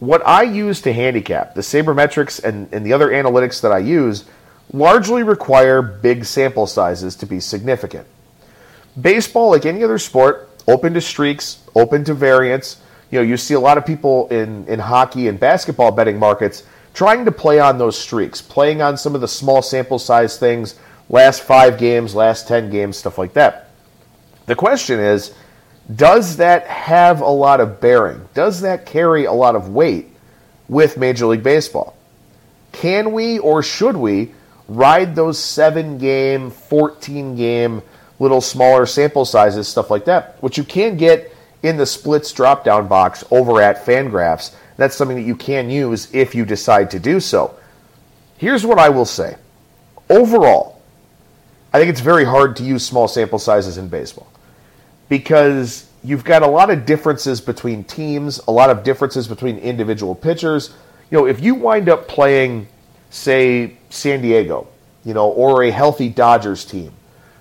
what 0.00 0.26
I 0.26 0.42
use 0.42 0.80
to 0.82 0.92
handicap, 0.92 1.54
the 1.54 1.60
sabermetrics 1.60 2.42
and, 2.42 2.72
and 2.72 2.84
the 2.84 2.92
other 2.92 3.10
analytics 3.10 3.60
that 3.60 3.70
I 3.70 3.78
use, 3.78 4.24
largely 4.72 5.22
require 5.22 5.82
big 5.82 6.24
sample 6.24 6.66
sizes 6.66 7.16
to 7.16 7.26
be 7.26 7.40
significant. 7.40 8.06
Baseball, 9.00 9.50
like 9.50 9.66
any 9.66 9.84
other 9.84 9.98
sport, 9.98 10.50
open 10.68 10.94
to 10.94 11.00
streaks, 11.00 11.62
open 11.74 12.04
to 12.04 12.14
variance, 12.14 12.80
you 13.10 13.18
know, 13.18 13.22
you 13.22 13.36
see 13.36 13.54
a 13.54 13.60
lot 13.60 13.76
of 13.78 13.84
people 13.84 14.28
in, 14.28 14.66
in 14.66 14.78
hockey 14.78 15.28
and 15.28 15.38
basketball 15.38 15.90
betting 15.90 16.18
markets 16.18 16.64
trying 16.94 17.24
to 17.24 17.32
play 17.32 17.60
on 17.60 17.78
those 17.78 17.98
streaks, 17.98 18.40
playing 18.40 18.82
on 18.82 18.96
some 18.96 19.14
of 19.14 19.20
the 19.20 19.28
small 19.28 19.62
sample 19.62 19.98
size 19.98 20.38
things, 20.38 20.78
last 21.08 21.42
five 21.42 21.78
games, 21.78 22.14
last 22.14 22.48
10 22.48 22.70
games, 22.70 22.96
stuff 22.96 23.18
like 23.18 23.34
that. 23.34 23.70
The 24.46 24.54
question 24.54 24.98
is, 24.98 25.34
does 25.94 26.36
that 26.38 26.66
have 26.66 27.20
a 27.20 27.28
lot 27.28 27.60
of 27.60 27.80
bearing? 27.80 28.28
Does 28.34 28.60
that 28.62 28.86
carry 28.86 29.24
a 29.24 29.32
lot 29.32 29.56
of 29.56 29.68
weight 29.68 30.08
with 30.68 30.96
Major 30.96 31.26
League 31.26 31.42
Baseball? 31.42 31.96
Can 32.72 33.12
we 33.12 33.38
or 33.38 33.62
should 33.62 33.96
we 33.96 34.32
ride 34.76 35.14
those 35.14 35.38
seven 35.38 35.98
game, 35.98 36.50
14 36.50 37.36
game, 37.36 37.82
little 38.18 38.40
smaller 38.40 38.86
sample 38.86 39.24
sizes, 39.24 39.68
stuff 39.68 39.90
like 39.90 40.04
that, 40.06 40.36
which 40.42 40.56
you 40.56 40.64
can 40.64 40.96
get 40.96 41.34
in 41.62 41.76
the 41.76 41.86
splits 41.86 42.32
drop 42.32 42.64
down 42.64 42.88
box 42.88 43.24
over 43.30 43.60
at 43.60 43.84
Fangraphs. 43.84 44.54
That's 44.76 44.96
something 44.96 45.16
that 45.16 45.22
you 45.22 45.36
can 45.36 45.70
use 45.70 46.12
if 46.12 46.34
you 46.34 46.44
decide 46.44 46.90
to 46.92 46.98
do 46.98 47.20
so. 47.20 47.54
Here's 48.36 48.66
what 48.66 48.78
I 48.78 48.88
will 48.88 49.04
say. 49.04 49.36
Overall, 50.10 50.80
I 51.72 51.78
think 51.78 51.90
it's 51.90 52.00
very 52.00 52.24
hard 52.24 52.56
to 52.56 52.64
use 52.64 52.84
small 52.84 53.08
sample 53.08 53.38
sizes 53.38 53.78
in 53.78 53.88
baseball 53.88 54.30
because 55.08 55.88
you've 56.02 56.24
got 56.24 56.42
a 56.42 56.46
lot 56.46 56.70
of 56.70 56.84
differences 56.84 57.40
between 57.40 57.84
teams, 57.84 58.40
a 58.48 58.50
lot 58.50 58.70
of 58.70 58.82
differences 58.82 59.28
between 59.28 59.58
individual 59.58 60.14
pitchers. 60.14 60.74
You 61.10 61.18
know, 61.18 61.26
if 61.26 61.40
you 61.40 61.54
wind 61.54 61.88
up 61.88 62.08
playing, 62.08 62.66
say, 63.12 63.76
San 63.90 64.22
Diego, 64.22 64.66
you 65.04 65.14
know, 65.14 65.28
or 65.28 65.62
a 65.62 65.70
healthy 65.70 66.08
Dodgers 66.08 66.64
team, 66.64 66.92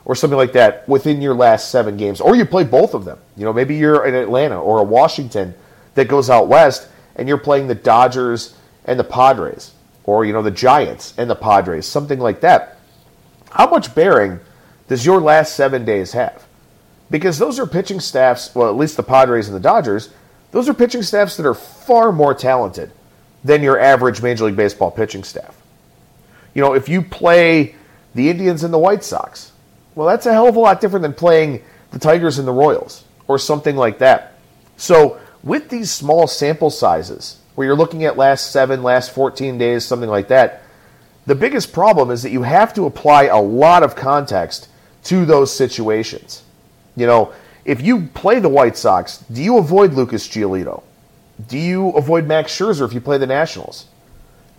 or 0.03 0.15
something 0.15 0.37
like 0.37 0.51
that 0.53 0.87
within 0.87 1.21
your 1.21 1.33
last 1.33 1.71
seven 1.71 1.95
games, 1.97 2.19
or 2.21 2.35
you 2.35 2.45
play 2.45 2.65
both 2.65 2.93
of 2.93 3.05
them. 3.05 3.17
You 3.37 3.45
know, 3.45 3.53
maybe 3.53 3.75
you're 3.75 4.05
in 4.05 4.13
Atlanta 4.13 4.61
or 4.61 4.79
a 4.79 4.83
Washington 4.83 5.55
that 5.95 6.09
goes 6.09 6.29
out 6.29 6.49
west, 6.49 6.89
and 7.15 7.27
you're 7.27 7.37
playing 7.37 7.67
the 7.67 7.75
Dodgers 7.75 8.55
and 8.85 8.99
the 8.99 9.03
Padres, 9.03 9.71
or 10.03 10.25
you 10.25 10.33
know 10.33 10.41
the 10.41 10.51
Giants 10.51 11.13
and 11.17 11.29
the 11.29 11.35
Padres, 11.35 11.87
something 11.87 12.19
like 12.19 12.41
that. 12.41 12.77
how 13.51 13.69
much 13.69 13.95
bearing 13.95 14.39
does 14.87 15.05
your 15.05 15.21
last 15.21 15.55
seven 15.55 15.85
days 15.85 16.11
have? 16.11 16.45
Because 17.09 17.37
those 17.37 17.59
are 17.59 17.67
pitching 17.67 17.99
staffs, 17.99 18.53
well, 18.53 18.69
at 18.69 18.75
least 18.75 18.97
the 18.97 19.03
Padres 19.03 19.47
and 19.47 19.55
the 19.55 19.61
Dodgers, 19.61 20.09
those 20.51 20.67
are 20.67 20.73
pitching 20.73 21.03
staffs 21.03 21.37
that 21.37 21.45
are 21.45 21.53
far 21.53 22.11
more 22.11 22.33
talented 22.33 22.91
than 23.43 23.63
your 23.63 23.79
average 23.79 24.21
Major 24.21 24.45
League 24.45 24.55
Baseball 24.55 24.91
pitching 24.91 25.23
staff. 25.23 25.61
You 26.53 26.62
know, 26.62 26.74
if 26.74 26.89
you 26.89 27.01
play 27.01 27.75
the 28.13 28.29
Indians 28.29 28.63
and 28.63 28.74
the 28.74 28.77
White 28.77 29.03
Sox, 29.03 29.51
well, 29.96 30.08
that's 30.08 30.25
a 30.25 30.34
hell 30.34 30.48
of 30.48 30.55
a 30.55 30.60
lot 30.60 30.81
different 30.81 31.03
than 31.03 31.13
playing 31.13 31.63
the 31.91 32.00
Tigers 32.00 32.39
and 32.39 32.48
the 32.48 32.53
Royals 32.53 33.03
or 33.27 33.38
something 33.38 33.75
like 33.75 34.00
that. 34.00 34.34
So, 34.77 35.20
with 35.43 35.70
these 35.70 35.91
small 35.91 36.27
sample 36.27 36.70
sizes, 36.70 37.39
where 37.55 37.67
you're 37.67 37.75
looking 37.75 38.05
at 38.05 38.17
last 38.17 38.51
seven, 38.51 38.84
last 38.84 39.12
14 39.12 39.58
days, 39.58 39.86
something 39.86 40.10
like 40.10 40.27
that, 40.29 40.63
the 41.25 41.36
biggest 41.36 41.74
problem 41.74 42.10
is 42.10 42.24
that 42.24 42.31
you 42.31 42.43
have 42.43 42.74
to 42.74 42.86
apply 42.86 43.25
a 43.25 43.39
lot 43.39 43.84
of 43.84 43.96
context 43.96 44.70
to 45.05 45.25
those 45.25 45.53
situations. 45.53 46.43
You 46.96 47.08
know, 47.08 47.34
if 47.65 47.81
you 47.81 48.08
play 48.13 48.39
the 48.39 48.50
White 48.50 48.77
Sox, 48.77 49.17
do 49.31 49.41
you 49.41 49.58
avoid 49.58 49.93
Lucas 49.93 50.27
Giolito? 50.27 50.84
Do 51.48 51.58
you 51.58 51.89
avoid 51.89 52.27
Max 52.27 52.58
Scherzer 52.58 52.86
if 52.86 52.93
you 52.93 53.01
play 53.01 53.17
the 53.17 53.27
Nationals? 53.27 53.88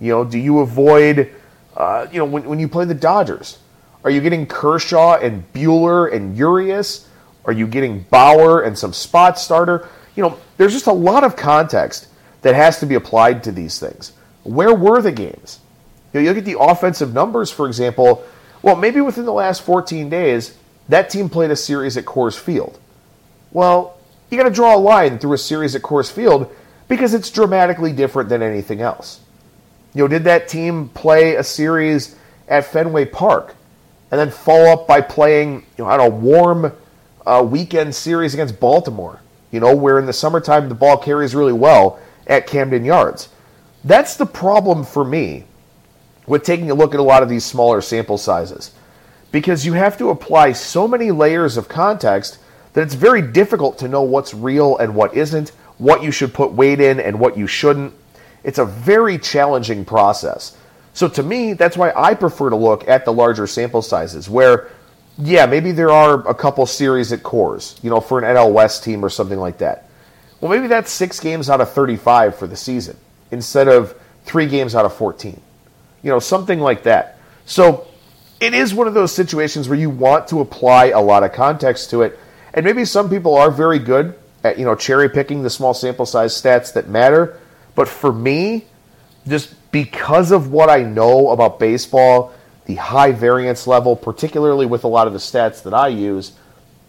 You 0.01 0.13
know, 0.13 0.25
do 0.25 0.39
you 0.39 0.61
avoid, 0.61 1.33
uh, 1.77 2.07
you 2.13 2.19
know, 2.19 2.25
when, 2.25 2.45
when 2.45 2.59
you 2.59 2.69
play 2.69 2.85
the 2.85 2.95
Dodgers? 2.95 3.59
Are 4.05 4.11
you 4.11 4.21
getting 4.21 4.47
Kershaw 4.47 5.17
and 5.17 5.51
Buehler 5.53 6.13
and 6.13 6.37
Urias? 6.37 7.09
Are 7.45 7.53
you 7.53 7.67
getting 7.67 8.03
Bauer 8.03 8.63
and 8.63 8.77
some 8.77 8.93
spot 8.93 9.39
starter? 9.39 9.89
You 10.17 10.23
know, 10.23 10.39
there's 10.57 10.73
just 10.73 10.87
a 10.87 10.93
lot 10.93 11.25
of 11.25 11.37
context 11.37 12.09
that 12.43 12.55
has 12.55 12.81
to 12.81 12.87
be 12.87 12.95
applied 12.95 13.45
to 13.45 13.53
these 13.53 13.79
things. 13.79 14.13
Where 14.43 14.75
were 14.75 15.01
the 15.01 15.13
games? 15.13 15.61
You, 16.13 16.21
know, 16.21 16.25
you 16.25 16.29
look 16.31 16.39
at 16.39 16.45
the 16.45 16.59
offensive 16.59 17.15
numbers, 17.15 17.51
for 17.51 17.67
example. 17.67 18.25
Well, 18.61 18.77
maybe 18.77 19.01
within 19.01 19.25
the 19.25 19.33
last 19.33 19.63
14 19.63 20.09
days, 20.09 20.57
that 20.89 21.11
team 21.11 21.29
played 21.29 21.51
a 21.51 21.57
series 21.57 21.97
at 21.97 22.05
Coors 22.05 22.39
Field. 22.39 22.79
Well, 23.53 23.99
you 24.31 24.37
got 24.37 24.45
to 24.45 24.51
draw 24.51 24.75
a 24.75 24.79
line 24.79 25.19
through 25.19 25.35
a 25.35 25.39
series 25.39 25.75
at 25.75 25.83
Coors 25.83 26.11
Field 26.11 26.55
because 26.89 27.15
it's 27.15 27.31
dramatically 27.31 27.93
different 27.93 28.29
than 28.29 28.43
anything 28.43 28.81
else. 28.81 29.21
You 29.95 30.05
know, 30.05 30.09
did 30.09 30.25
that 30.25 30.49
team 30.49 30.89
play 30.89 31.35
a 31.37 31.45
series 31.45 32.17
at 32.49 32.65
Fenway 32.65 33.07
Park 33.07 33.55
and 34.11 34.19
then 34.19 34.31
follow 34.31 34.73
up 34.73 34.87
by 34.87 35.01
playing, 35.01 35.67
you 35.77 35.85
know, 35.85 35.91
on 35.91 36.01
a 36.01 36.09
warm 36.09 36.73
uh, 37.27 37.47
weekend 37.47 37.95
series 37.95 38.35
against 38.35 38.59
Baltimore? 38.59 39.21
You 39.51 39.61
know, 39.61 39.77
where 39.77 39.99
in 39.99 40.07
the 40.07 40.13
summertime 40.13 40.69
the 40.69 40.75
ball 40.75 40.97
carries 40.97 41.35
really 41.35 41.53
well 41.53 42.01
at 42.27 42.47
Camden 42.47 42.85
Yards. 42.85 43.29
That's 43.85 44.17
the 44.17 44.27
problem 44.27 44.85
for 44.85 45.05
me 45.05 45.45
with 46.27 46.45
taking 46.45 46.71
a 46.71 46.75
look 46.75 46.95
at 46.95 47.01
a 47.01 47.03
lot 47.03 47.23
of 47.23 47.29
these 47.29 47.45
smaller 47.45 47.81
sample 47.81 48.17
sizes 48.17 48.73
because 49.33 49.67
you 49.67 49.73
have 49.73 49.99
to 49.99 50.11
apply 50.11 50.53
so 50.53 50.87
many 50.87 51.11
layers 51.11 51.57
of 51.57 51.69
context 51.69 52.39
that 52.75 52.83
it's 52.83 52.95
very 52.95 53.23
difficult 53.23 53.79
to 53.79 53.89
know 53.89 54.03
what's 54.03 54.33
real 54.33 54.77
and 54.79 54.95
what 54.95 55.15
isn't, 55.17 55.51
what 55.79 56.03
you 56.03 56.11
should 56.11 56.33
put 56.33 56.53
weight 56.53 56.81
in 56.81 57.01
and 57.01 57.19
what 57.19 57.37
you 57.37 57.47
shouldn't. 57.47 57.93
It's 58.45 58.59
a 58.59 58.65
very 58.65 59.19
challenging 59.19 59.85
process. 59.85 60.57
So 60.95 61.09
to 61.09 61.23
me, 61.23 61.55
that's 61.55 61.77
why 61.77 61.93
I 61.97 62.15
prefer 62.15 62.51
to 62.51 62.57
look 62.57 62.87
at 62.89 63.05
the 63.05 63.13
larger 63.13 63.47
sample 63.47 63.83
sizes 63.83 64.29
where 64.29 64.71
yeah, 65.19 65.47
maybe 65.47 65.73
there 65.73 65.91
are 65.91 66.27
a 66.27 66.35
couple 66.35 66.65
series 66.67 67.13
at 67.13 67.23
Coors, 67.23 67.83
you 67.85 67.91
know, 67.91 68.01
for 68.01 68.19
an 68.19 68.25
NL 68.25 68.53
West 68.53 68.83
team 68.83 69.05
or 69.05 69.11
something 69.11 69.39
like 69.39 69.59
that. 69.59 69.89
Well, 70.41 70.51
maybe 70.51 70.67
that's 70.67 70.91
six 70.91 71.21
games 71.21 71.51
out 71.51 71.61
of 71.61 71.71
35 71.71 72.37
for 72.37 72.47
the 72.47 72.57
season 72.57 72.97
instead 73.31 73.69
of 73.69 73.95
three 74.25 74.47
games 74.47 74.75
out 74.75 74.85
of 74.85 74.95
14. 74.95 75.41
You 76.03 76.11
know, 76.11 76.19
something 76.19 76.59
like 76.59 76.83
that. 76.85 77.19
So 77.47 77.87
it 78.41 78.55
is 78.55 78.75
one 78.75 78.89
of 78.89 78.95
those 78.95 79.13
situations 79.13 79.69
where 79.69 79.79
you 79.79 79.91
want 79.91 80.29
to 80.29 80.41
apply 80.41 80.87
a 80.87 81.01
lot 81.01 81.23
of 81.23 81.33
context 81.33 81.91
to 81.91 82.03
it. 82.03 82.19
And 82.55 82.65
maybe 82.65 82.85
some 82.85 83.09
people 83.09 83.37
are 83.37 83.51
very 83.51 83.79
good 83.79 84.19
at, 84.43 84.59
you 84.59 84.65
know, 84.65 84.75
cherry 84.75 85.09
picking 85.09 85.43
the 85.43 85.51
small 85.51 85.75
sample 85.75 86.07
size 86.07 86.33
stats 86.41 86.73
that 86.73 86.89
matter. 86.89 87.39
But 87.75 87.89
for 87.89 88.13
me, 88.13 88.67
just 89.27 89.55
because 89.73 90.31
of 90.31 90.53
what 90.53 90.69
I 90.69 90.83
know 90.83 91.31
about 91.31 91.59
baseball, 91.59 92.33
the 92.67 92.75
high 92.77 93.13
variance 93.13 93.67
level, 93.67 93.97
particularly 93.97 94.67
with 94.67 94.85
a 94.85 94.89
lot 94.89 95.07
of 95.07 95.13
the 95.13 95.19
stats 95.19 95.63
that 95.63 95.75
I 95.75 95.89
use, 95.89 96.33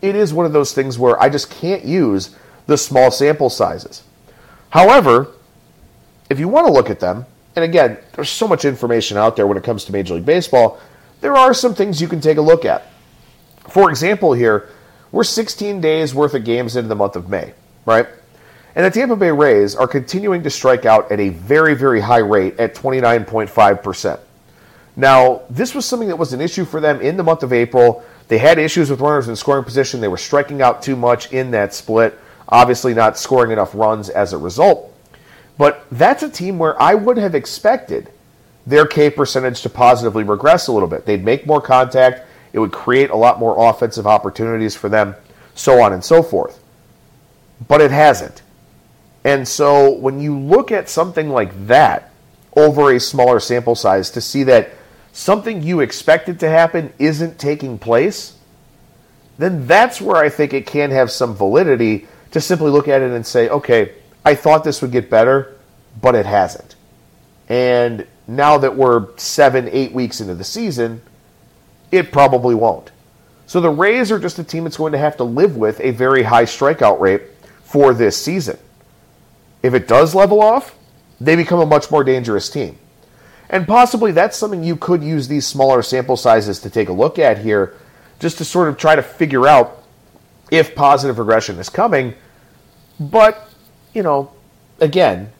it 0.02 0.16
is 0.16 0.34
one 0.34 0.46
of 0.46 0.54
those 0.54 0.74
things 0.74 1.00
where 1.00 1.22
I 1.22 1.30
just 1.30 1.50
can't 1.50 1.86
use 1.86 2.36
the 2.68 2.78
small 2.78 3.12
sample 3.12 3.50
sizes. 3.50 4.04
However, 4.70 5.28
if 6.30 6.40
you 6.40 6.48
want 6.48 6.68
to 6.68 6.74
look 6.74 6.90
at 6.90 7.00
them, 7.00 7.26
and 7.56 7.64
again, 7.64 7.98
there's 8.14 8.30
so 8.30 8.48
much 8.48 8.66
information 8.66 9.18
out 9.18 9.36
there 9.36 9.48
when 9.48 9.58
it 9.58 9.64
comes 9.64 9.86
to 9.86 9.92
Major 9.92 10.16
League 10.16 10.26
Baseball, 10.26 10.80
there 11.22 11.36
are 11.36 11.54
some 11.54 11.74
things 11.74 12.02
you 12.02 12.08
can 12.08 12.20
take 12.20 12.38
a 12.38 12.42
look 12.42 12.66
at. 12.66 12.92
For 13.70 13.90
example, 13.90 14.34
here, 14.34 14.70
we're 15.12 15.24
16 15.24 15.80
days 15.80 16.14
worth 16.14 16.34
of 16.34 16.44
games 16.44 16.76
into 16.76 16.90
the 16.90 16.96
month 16.96 17.16
of 17.16 17.30
May, 17.30 17.54
right? 17.86 18.08
And 18.76 18.86
the 18.86 18.92
Tampa 18.92 19.16
Bay 19.16 19.32
Rays 19.32 19.76
are 19.76 19.88
continuing 19.88 20.44
to 20.44 20.50
strike 20.50 20.86
out 20.86 21.12
at 21.12 21.20
a 21.20 21.30
very, 21.30 21.76
very 21.76 22.02
high 22.02 22.18
rate 22.18 22.60
at 22.60 22.76
29.5%. 22.76 24.20
Now, 24.96 25.42
this 25.50 25.76
was 25.76 25.86
something 25.86 26.08
that 26.08 26.18
was 26.18 26.34
an 26.34 26.42
issue 26.42 26.66
for 26.66 26.80
them 26.80 27.02
in 27.02 27.18
the 27.18 27.24
month 27.24 27.44
of 27.44 27.54
April. 27.54 28.04
They 28.28 28.38
had 28.38 28.58
issues 28.58 28.90
with 28.90 29.00
runners 29.00 29.28
in 29.28 29.36
scoring 29.36 29.64
position. 29.64 30.02
They 30.02 30.08
were 30.08 30.18
striking 30.18 30.62
out 30.62 30.82
too 30.82 30.96
much 30.96 31.32
in 31.32 31.52
that 31.52 31.74
split 31.74 32.20
obviously 32.54 32.94
not 32.94 33.18
scoring 33.18 33.52
enough 33.52 33.74
runs 33.74 34.10
as 34.10 34.32
a 34.32 34.38
result. 34.38 34.94
But 35.58 35.86
that's 35.92 36.24
a 36.24 36.30
team 36.30 36.58
where 36.60 36.80
I 36.82 36.94
would 36.94 37.18
have 37.18 37.36
expected 37.36 38.10
their 38.66 38.86
K 38.86 39.10
percentage 39.10 39.62
to 39.62 39.70
positively 39.70 40.24
regress 40.24 40.68
a 40.68 40.72
little 40.72 40.88
bit. 40.88 41.06
They'd 41.06 41.24
make 41.24 41.46
more 41.46 41.62
contact, 41.62 42.26
it 42.54 42.60
would 42.60 42.72
create 42.72 43.10
a 43.10 43.16
lot 43.16 43.40
more 43.40 43.70
offensive 43.70 44.08
opportunities 44.08 44.76
for 44.76 44.88
them, 44.88 45.16
so 45.56 45.82
on 45.82 45.94
and 45.94 46.04
so 46.04 46.24
forth. 46.24 46.64
But 47.68 47.82
it 47.82 47.92
hasn't. 47.92 48.42
And 49.24 49.48
so 49.48 49.92
when 49.92 50.20
you 50.20 50.38
look 50.38 50.72
at 50.72 50.90
something 50.90 51.30
like 51.30 51.68
that 51.68 52.12
over 52.56 52.92
a 52.92 53.00
smaller 53.00 53.40
sample 53.40 53.76
size 53.76 54.12
to 54.12 54.22
see 54.22 54.44
that 54.44 54.72
something 55.12 55.64
you 55.64 55.80
expected 55.80 56.40
to 56.42 56.50
happen 56.50 56.94
isn't 57.00 57.40
taking 57.40 57.78
place, 57.78 58.38
then 59.38 59.66
that's 59.66 60.02
where 60.02 60.18
I 60.18 60.30
think 60.30 60.54
it 60.54 60.66
can 60.66 60.92
have 60.92 61.12
some 61.12 61.36
validity 61.36 62.08
to 62.32 62.42
simply 62.42 62.70
look 62.70 62.88
at 62.88 63.02
it 63.02 63.12
and 63.12 63.26
say, 63.26 63.50
okay, 63.50 63.94
I 64.26 64.36
thought 64.36 64.64
this 64.64 64.82
would 64.82 64.92
get 64.92 65.10
better, 65.10 65.56
but 66.02 66.16
it 66.16 66.26
hasn't. 66.26 66.76
And 67.50 68.08
now 68.28 68.58
that 68.58 68.76
we're 68.76 69.16
seven, 69.18 69.70
eight 69.72 69.92
weeks 69.92 70.22
into 70.22 70.36
the 70.36 70.44
season, 70.44 71.02
it 71.92 72.12
probably 72.12 72.56
won't. 72.56 72.92
So 73.46 73.62
the 73.62 73.70
Rays 73.70 74.12
are 74.12 74.20
just 74.20 74.40
a 74.40 74.44
team 74.44 74.64
that's 74.64 74.78
going 74.78 74.94
to 74.94 74.98
have 74.98 75.18
to 75.18 75.24
live 75.24 75.58
with 75.58 75.80
a 75.82 75.92
very 75.92 76.24
high 76.24 76.46
strikeout 76.46 77.00
rate 77.00 77.22
for 77.64 77.94
this 77.94 78.18
season. 78.18 78.58
If 79.64 79.74
it 79.74 79.88
does 79.88 80.14
level 80.14 80.42
off, 80.42 80.76
they 81.20 81.36
become 81.36 81.60
a 81.60 81.66
much 81.66 81.90
more 81.90 82.04
dangerous 82.04 82.50
team. 82.50 82.78
And 83.50 83.68
possibly 83.68 84.12
that's 84.12 84.38
something 84.38 84.64
you 84.64 84.76
could 84.76 85.04
use 85.04 85.28
these 85.28 85.48
smaller 85.48 85.82
sample 85.82 86.18
sizes 86.18 86.60
to 86.60 86.70
take 86.70 86.90
a 86.90 86.94
look 86.94 87.18
at 87.18 87.40
here, 87.40 87.76
just 88.20 88.38
to 88.38 88.46
sort 88.46 88.68
of 88.68 88.78
try 88.78 88.96
to 88.96 89.02
figure 89.02 89.48
out 89.48 89.84
if 90.52 90.76
positive 90.76 91.18
regression 91.18 91.58
is 91.58 91.70
coming 91.70 92.14
but, 93.00 93.50
you 93.94 94.04
know, 94.04 94.32
again, 94.80 95.32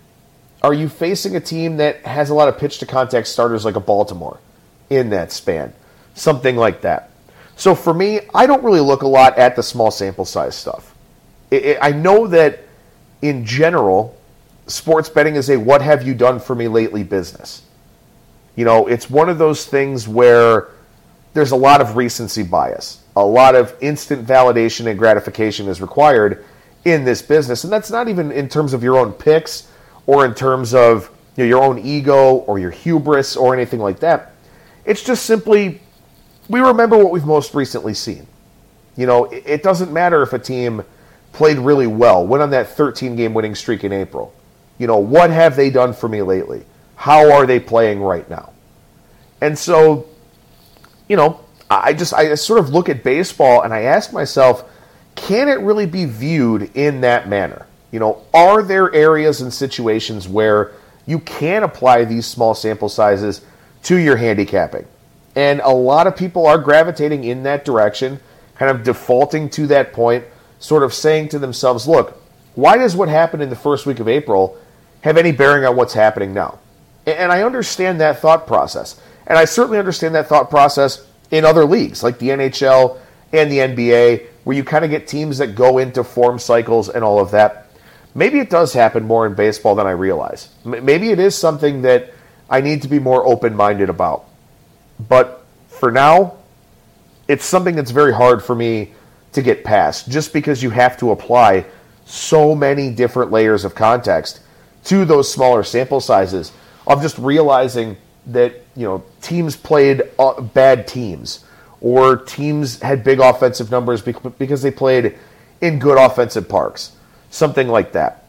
are 0.62 0.74
you 0.74 0.90
facing 0.90 1.36
a 1.36 1.40
team 1.40 1.78
that 1.78 2.06
has 2.06 2.30
a 2.30 2.34
lot 2.34 2.48
of 2.48 2.58
pitch 2.58 2.80
to 2.80 2.86
contact 2.86 3.28
starters 3.28 3.66
like 3.66 3.76
a 3.76 3.80
Baltimore 3.80 4.40
in 4.90 5.10
that 5.10 5.32
span? 5.32 5.74
Something 6.16 6.56
like 6.56 6.82
that. 6.82 7.10
So 7.56 7.76
for 7.76 7.94
me, 7.94 8.22
I 8.34 8.46
don't 8.46 8.64
really 8.64 8.80
look 8.80 9.04
a 9.04 9.08
lot 9.08 9.38
at 9.38 9.56
the 9.56 9.64
small 9.64 9.92
sample 9.92 10.26
size 10.26 10.56
stuff. 10.56 10.96
I 11.52 11.92
know 11.92 12.28
that 12.28 12.64
in 13.24 13.46
general, 13.46 14.16
sports 14.68 15.10
betting 15.10 15.36
is 15.36 15.50
a 15.50 15.58
what 15.58 15.82
have 15.82 16.06
you 16.06 16.14
done 16.14 16.40
for 16.40 16.54
me 16.54 16.68
lately 16.68 17.04
business. 17.04 17.64
You 18.58 18.66
know, 18.66 18.86
it's 18.86 19.10
one 19.10 19.30
of 19.30 19.38
those 19.38 19.66
things 19.66 20.08
where 20.08 20.68
there's 21.34 21.52
a 21.52 21.56
lot 21.56 21.80
of 21.80 21.96
recency 21.96 22.44
bias, 22.44 23.02
a 23.16 23.26
lot 23.26 23.56
of 23.56 23.76
instant 23.82 24.28
validation 24.28 24.88
and 24.88 25.00
gratification 25.00 25.70
is 25.70 25.82
required 25.82 26.44
in 26.84 27.06
this 27.06 27.22
business. 27.22 27.64
And 27.64 27.72
that's 27.72 27.90
not 27.90 28.10
even 28.10 28.30
in 28.30 28.50
terms 28.50 28.74
of 28.74 28.84
your 28.84 28.98
own 28.98 29.14
picks 29.14 29.72
or 30.06 30.26
in 30.26 30.36
terms 30.36 30.74
of 30.74 31.10
you 31.38 31.46
know, 31.46 31.48
your 31.48 31.64
own 31.64 31.80
ego 31.80 32.36
or 32.46 32.60
your 32.60 32.72
hubris 32.72 33.38
or 33.38 33.56
anything 33.56 33.80
like 33.80 34.00
that. 34.02 34.34
It's 34.84 35.02
just 35.02 35.26
simply 35.26 35.80
we 36.50 36.60
remember 36.60 36.98
what 36.98 37.12
we've 37.12 37.26
most 37.26 37.54
recently 37.56 37.94
seen. 37.94 38.28
You 38.98 39.08
know, 39.08 39.26
it 39.32 39.64
doesn't 39.64 39.94
matter 39.94 40.22
if 40.24 40.34
a 40.34 40.40
team 40.40 40.84
played 41.34 41.58
really 41.58 41.88
well, 41.88 42.26
went 42.26 42.42
on 42.42 42.52
that 42.52 42.70
13 42.70 43.16
game 43.16 43.34
winning 43.34 43.56
streak 43.56 43.84
in 43.84 43.92
April. 43.92 44.34
You 44.78 44.88
know, 44.88 44.98
what 44.98 45.30
have 45.30 45.56
they 45.56 45.70
done 45.70 45.94
for 45.94 46.08
me 46.08 46.22
lately? 46.22 46.66
How 46.96 47.32
are 47.34 47.46
they 47.46 47.60
playing 47.60 48.02
right 48.02 48.28
now? 48.30 48.54
And 49.42 49.58
so, 49.58 50.08
you 51.10 51.18
know, 51.18 51.42
I 51.70 51.94
just 51.94 52.14
I 52.14 52.34
sort 52.36 52.60
of 52.60 52.70
look 52.70 52.88
at 52.88 53.04
baseball 53.04 53.62
and 53.62 53.74
I 53.74 53.82
ask 53.82 54.14
myself, 54.14 54.64
can 55.16 55.50
it 55.50 55.60
really 55.60 55.86
be 55.86 56.06
viewed 56.06 56.72
in 56.76 57.02
that 57.02 57.28
manner? 57.28 57.66
You 57.92 58.00
know, 58.00 58.24
are 58.34 58.64
there 58.64 58.94
areas 58.94 59.42
and 59.42 59.54
situations 59.54 60.28
where 60.28 60.72
you 61.06 61.20
can 61.20 61.64
apply 61.64 62.06
these 62.06 62.26
small 62.26 62.56
sample 62.56 62.90
sizes 62.90 63.42
to 63.84 63.98
your 63.98 64.18
handicapping? 64.18 64.86
And 65.36 65.62
a 65.62 65.70
lot 65.70 66.08
of 66.08 66.16
people 66.16 66.46
are 66.46 66.58
gravitating 66.58 67.24
in 67.24 67.44
that 67.44 67.66
direction, 67.66 68.20
kind 68.56 68.72
of 68.72 68.84
defaulting 68.84 69.50
to 69.52 69.68
that 69.68 69.94
point, 69.94 70.26
sort 70.64 70.82
of 70.82 70.94
saying 70.94 71.28
to 71.28 71.40
themselves, 71.40 71.90
look, 71.90 72.22
why 72.56 72.78
does 72.78 72.96
what 72.96 73.10
happened 73.10 73.44
in 73.44 73.50
the 73.50 73.56
first 73.56 73.86
week 73.86 74.00
of 74.00 74.08
April 74.08 74.58
have 75.02 75.18
any 75.18 75.34
bearing 75.34 75.66
on 75.66 75.76
what's 75.76 75.94
happening 75.94 76.34
now? 76.34 76.58
And 77.06 77.34
I 77.34 77.44
understand 77.44 78.00
that 78.00 78.20
thought 78.20 78.48
process. 78.48 78.98
And 79.28 79.38
I 79.38 79.44
certainly 79.44 79.78
understand 79.78 80.16
that 80.16 80.30
thought 80.30 80.50
process 80.50 81.06
in 81.32 81.44
other 81.44 81.66
leagues 81.66 82.02
like 82.02 82.18
the 82.18 82.30
NHL 82.30 82.98
and 83.34 83.52
the 83.52 83.58
NBA, 83.58 84.26
where 84.46 84.56
you 84.56 84.64
kind 84.64 84.86
of 84.86 84.92
get 84.92 85.06
teams 85.06 85.40
that 85.40 85.48
go 85.48 85.80
into 85.80 86.02
form 86.02 86.40
cycles 86.40 86.88
and 86.88 87.04
all 87.04 87.20
of 87.20 87.32
that. 87.32 87.68
Maybe 88.16 88.40
it 88.40 88.50
does 88.50 88.72
happen 88.72 89.04
more 89.04 89.28
in 89.28 89.34
baseball 89.34 89.76
than 89.76 89.86
I 89.86 89.92
realize. 89.92 90.48
Maybe 90.64 91.10
it 91.10 91.20
is 91.20 91.36
something 91.36 91.82
that 91.82 92.14
I 92.50 92.62
need 92.62 92.84
to 92.84 92.88
be 92.88 93.00
more 93.00 93.26
open 93.26 93.54
minded 93.54 93.90
about. 93.90 94.26
But 94.98 95.44
for 95.68 95.92
now, 95.92 96.38
it's 97.28 97.44
something 97.44 97.76
that's 97.76 97.92
very 97.92 98.14
hard 98.14 98.42
for 98.42 98.56
me 98.56 98.94
to 99.34 99.42
get 99.42 99.64
past 99.64 100.10
just 100.10 100.34
because 100.34 100.64
you 100.64 100.70
have 100.70 100.98
to 100.98 101.12
apply 101.12 101.66
so 102.06 102.54
many 102.54 102.90
different 102.90 103.32
layers 103.32 103.66
of 103.66 103.76
context 103.76 104.42
to 104.86 105.06
those 105.06 105.32
smaller 105.32 105.64
sample 105.64 106.02
sizes 106.02 106.52
of 106.88 107.02
just 107.02 107.18
realizing 107.18 107.98
that 108.28 108.62
you 108.76 108.84
know 108.86 109.04
teams 109.22 109.56
played 109.56 110.02
uh, 110.20 110.40
bad 110.42 110.88
teams 110.88 111.46
or 111.82 112.16
teams 112.18 112.80
had 112.82 113.04
big 113.04 113.20
offensive 113.20 113.70
numbers 113.70 114.02
because 114.02 114.62
they 114.62 114.72
played 114.72 115.18
in 115.62 115.80
good 115.80 115.98
offensive 115.98 116.48
parks 116.48 116.94
something 117.30 117.68
like 117.68 117.92
that. 117.94 118.26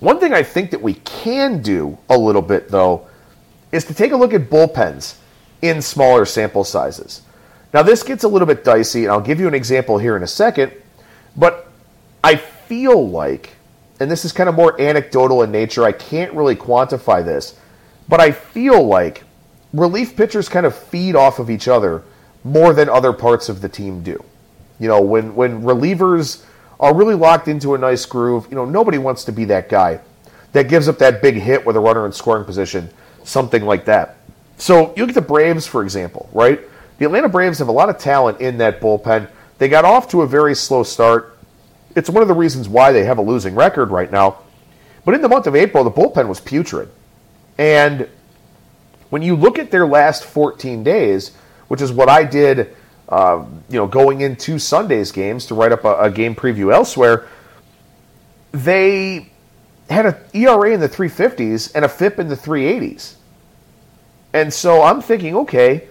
One 0.00 0.20
thing 0.20 0.32
i 0.32 0.44
think 0.44 0.70
that 0.70 0.80
we 0.80 0.94
can 0.94 1.60
do 1.60 1.98
a 2.08 2.16
little 2.16 2.42
bit 2.42 2.68
though 2.68 3.08
is 3.72 3.84
to 3.86 3.94
take 3.94 4.12
a 4.12 4.16
look 4.16 4.32
at 4.32 4.48
bullpens 4.48 5.16
in 5.60 5.82
smaller 5.82 6.24
sample 6.24 6.62
sizes 6.62 7.22
now 7.72 7.82
this 7.82 8.02
gets 8.02 8.24
a 8.24 8.28
little 8.28 8.46
bit 8.46 8.64
dicey 8.64 9.04
and 9.04 9.12
i'll 9.12 9.20
give 9.20 9.40
you 9.40 9.48
an 9.48 9.54
example 9.54 9.98
here 9.98 10.16
in 10.16 10.22
a 10.22 10.26
second 10.26 10.72
but 11.36 11.70
i 12.22 12.36
feel 12.36 13.08
like 13.08 13.54
and 14.00 14.10
this 14.10 14.24
is 14.24 14.32
kind 14.32 14.48
of 14.48 14.54
more 14.54 14.80
anecdotal 14.80 15.42
in 15.42 15.50
nature 15.50 15.84
i 15.84 15.92
can't 15.92 16.32
really 16.32 16.56
quantify 16.56 17.24
this 17.24 17.58
but 18.08 18.20
I 18.20 18.32
feel 18.32 18.84
like 18.84 19.22
relief 19.72 20.16
pitchers 20.16 20.48
kind 20.48 20.64
of 20.64 20.76
feed 20.76 21.14
off 21.14 21.38
of 21.38 21.50
each 21.50 21.68
other 21.68 22.02
more 22.42 22.72
than 22.72 22.88
other 22.88 23.12
parts 23.12 23.48
of 23.48 23.60
the 23.60 23.68
team 23.68 24.02
do. 24.02 24.24
You 24.80 24.88
know, 24.88 25.00
when 25.00 25.34
when 25.34 25.62
relievers 25.62 26.44
are 26.80 26.94
really 26.94 27.14
locked 27.14 27.48
into 27.48 27.74
a 27.74 27.78
nice 27.78 28.06
groove, 28.06 28.46
you 28.48 28.56
know, 28.56 28.64
nobody 28.64 28.98
wants 28.98 29.24
to 29.24 29.32
be 29.32 29.44
that 29.46 29.68
guy 29.68 30.00
that 30.52 30.68
gives 30.68 30.88
up 30.88 30.98
that 30.98 31.20
big 31.20 31.34
hit 31.34 31.66
with 31.66 31.76
a 31.76 31.80
runner 31.80 32.06
in 32.06 32.12
scoring 32.12 32.44
position, 32.44 32.88
something 33.24 33.64
like 33.64 33.84
that. 33.84 34.16
So 34.56 34.94
you 34.96 35.02
look 35.02 35.10
at 35.10 35.14
the 35.14 35.20
Braves, 35.20 35.66
for 35.66 35.82
example, 35.82 36.30
right? 36.32 36.60
The 36.98 37.04
Atlanta 37.04 37.28
Braves 37.28 37.58
have 37.60 37.68
a 37.68 37.72
lot 37.72 37.88
of 37.88 37.98
talent 37.98 38.40
in 38.40 38.58
that 38.58 38.80
bullpen. 38.80 39.28
They 39.58 39.68
got 39.68 39.84
off 39.84 40.08
to 40.10 40.22
a 40.22 40.26
very 40.26 40.54
slow 40.54 40.82
start. 40.82 41.38
It's 41.94 42.10
one 42.10 42.22
of 42.22 42.28
the 42.28 42.34
reasons 42.34 42.68
why 42.68 42.92
they 42.92 43.04
have 43.04 43.18
a 43.18 43.22
losing 43.22 43.54
record 43.54 43.90
right 43.90 44.10
now. 44.10 44.38
But 45.04 45.14
in 45.14 45.22
the 45.22 45.28
month 45.28 45.46
of 45.46 45.56
April, 45.56 45.84
the 45.84 45.90
bullpen 45.90 46.28
was 46.28 46.40
putrid. 46.40 46.90
And 47.56 48.08
when 49.10 49.22
you 49.22 49.36
look 49.36 49.58
at 49.58 49.70
their 49.70 49.86
last 49.86 50.24
14 50.24 50.84
days, 50.84 51.34
which 51.68 51.80
is 51.80 51.92
what 51.92 52.08
I 52.08 52.24
did, 52.24 52.76
uh, 53.08 53.44
you 53.68 53.78
know, 53.78 53.86
going 53.86 54.20
into 54.20 54.58
Sunday's 54.58 55.12
games 55.12 55.46
to 55.46 55.54
write 55.54 55.72
up 55.72 55.84
a, 55.84 55.94
a 56.02 56.10
game 56.10 56.34
preview 56.34 56.72
elsewhere, 56.72 57.26
they 58.52 59.30
had 59.88 60.06
an 60.06 60.16
ERA 60.34 60.72
in 60.72 60.80
the 60.80 60.88
350s 60.88 61.72
and 61.74 61.84
a 61.84 61.88
FIP 61.88 62.18
in 62.18 62.28
the 62.28 62.36
380s. 62.36 63.14
And 64.32 64.52
so 64.52 64.82
I'm 64.82 65.00
thinking, 65.00 65.34
okay, 65.36 65.88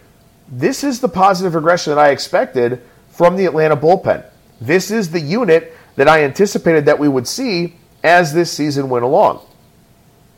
this 0.50 0.84
is 0.84 1.00
the 1.00 1.10
positive 1.10 1.56
regression 1.56 1.94
that 1.94 2.00
I 2.00 2.10
expected 2.10 2.82
from 3.10 3.36
the 3.36 3.46
Atlanta 3.46 3.76
bullpen. 3.76 4.26
This 4.62 4.92
is 4.92 5.12
the 5.12 5.20
unit 5.20 5.76
that 5.96 6.08
I 6.08 6.24
anticipated 6.24 6.86
that 6.86 7.00
we 7.00 7.08
would 7.08 7.28
see 7.28 7.76
as 8.04 8.34
this 8.34 8.52
season 8.52 8.90
went 8.90 9.04
along. 9.04 9.46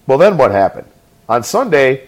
Well, 0.07 0.17
then 0.17 0.37
what 0.37 0.51
happened? 0.51 0.87
On 1.27 1.43
Sunday, 1.43 2.07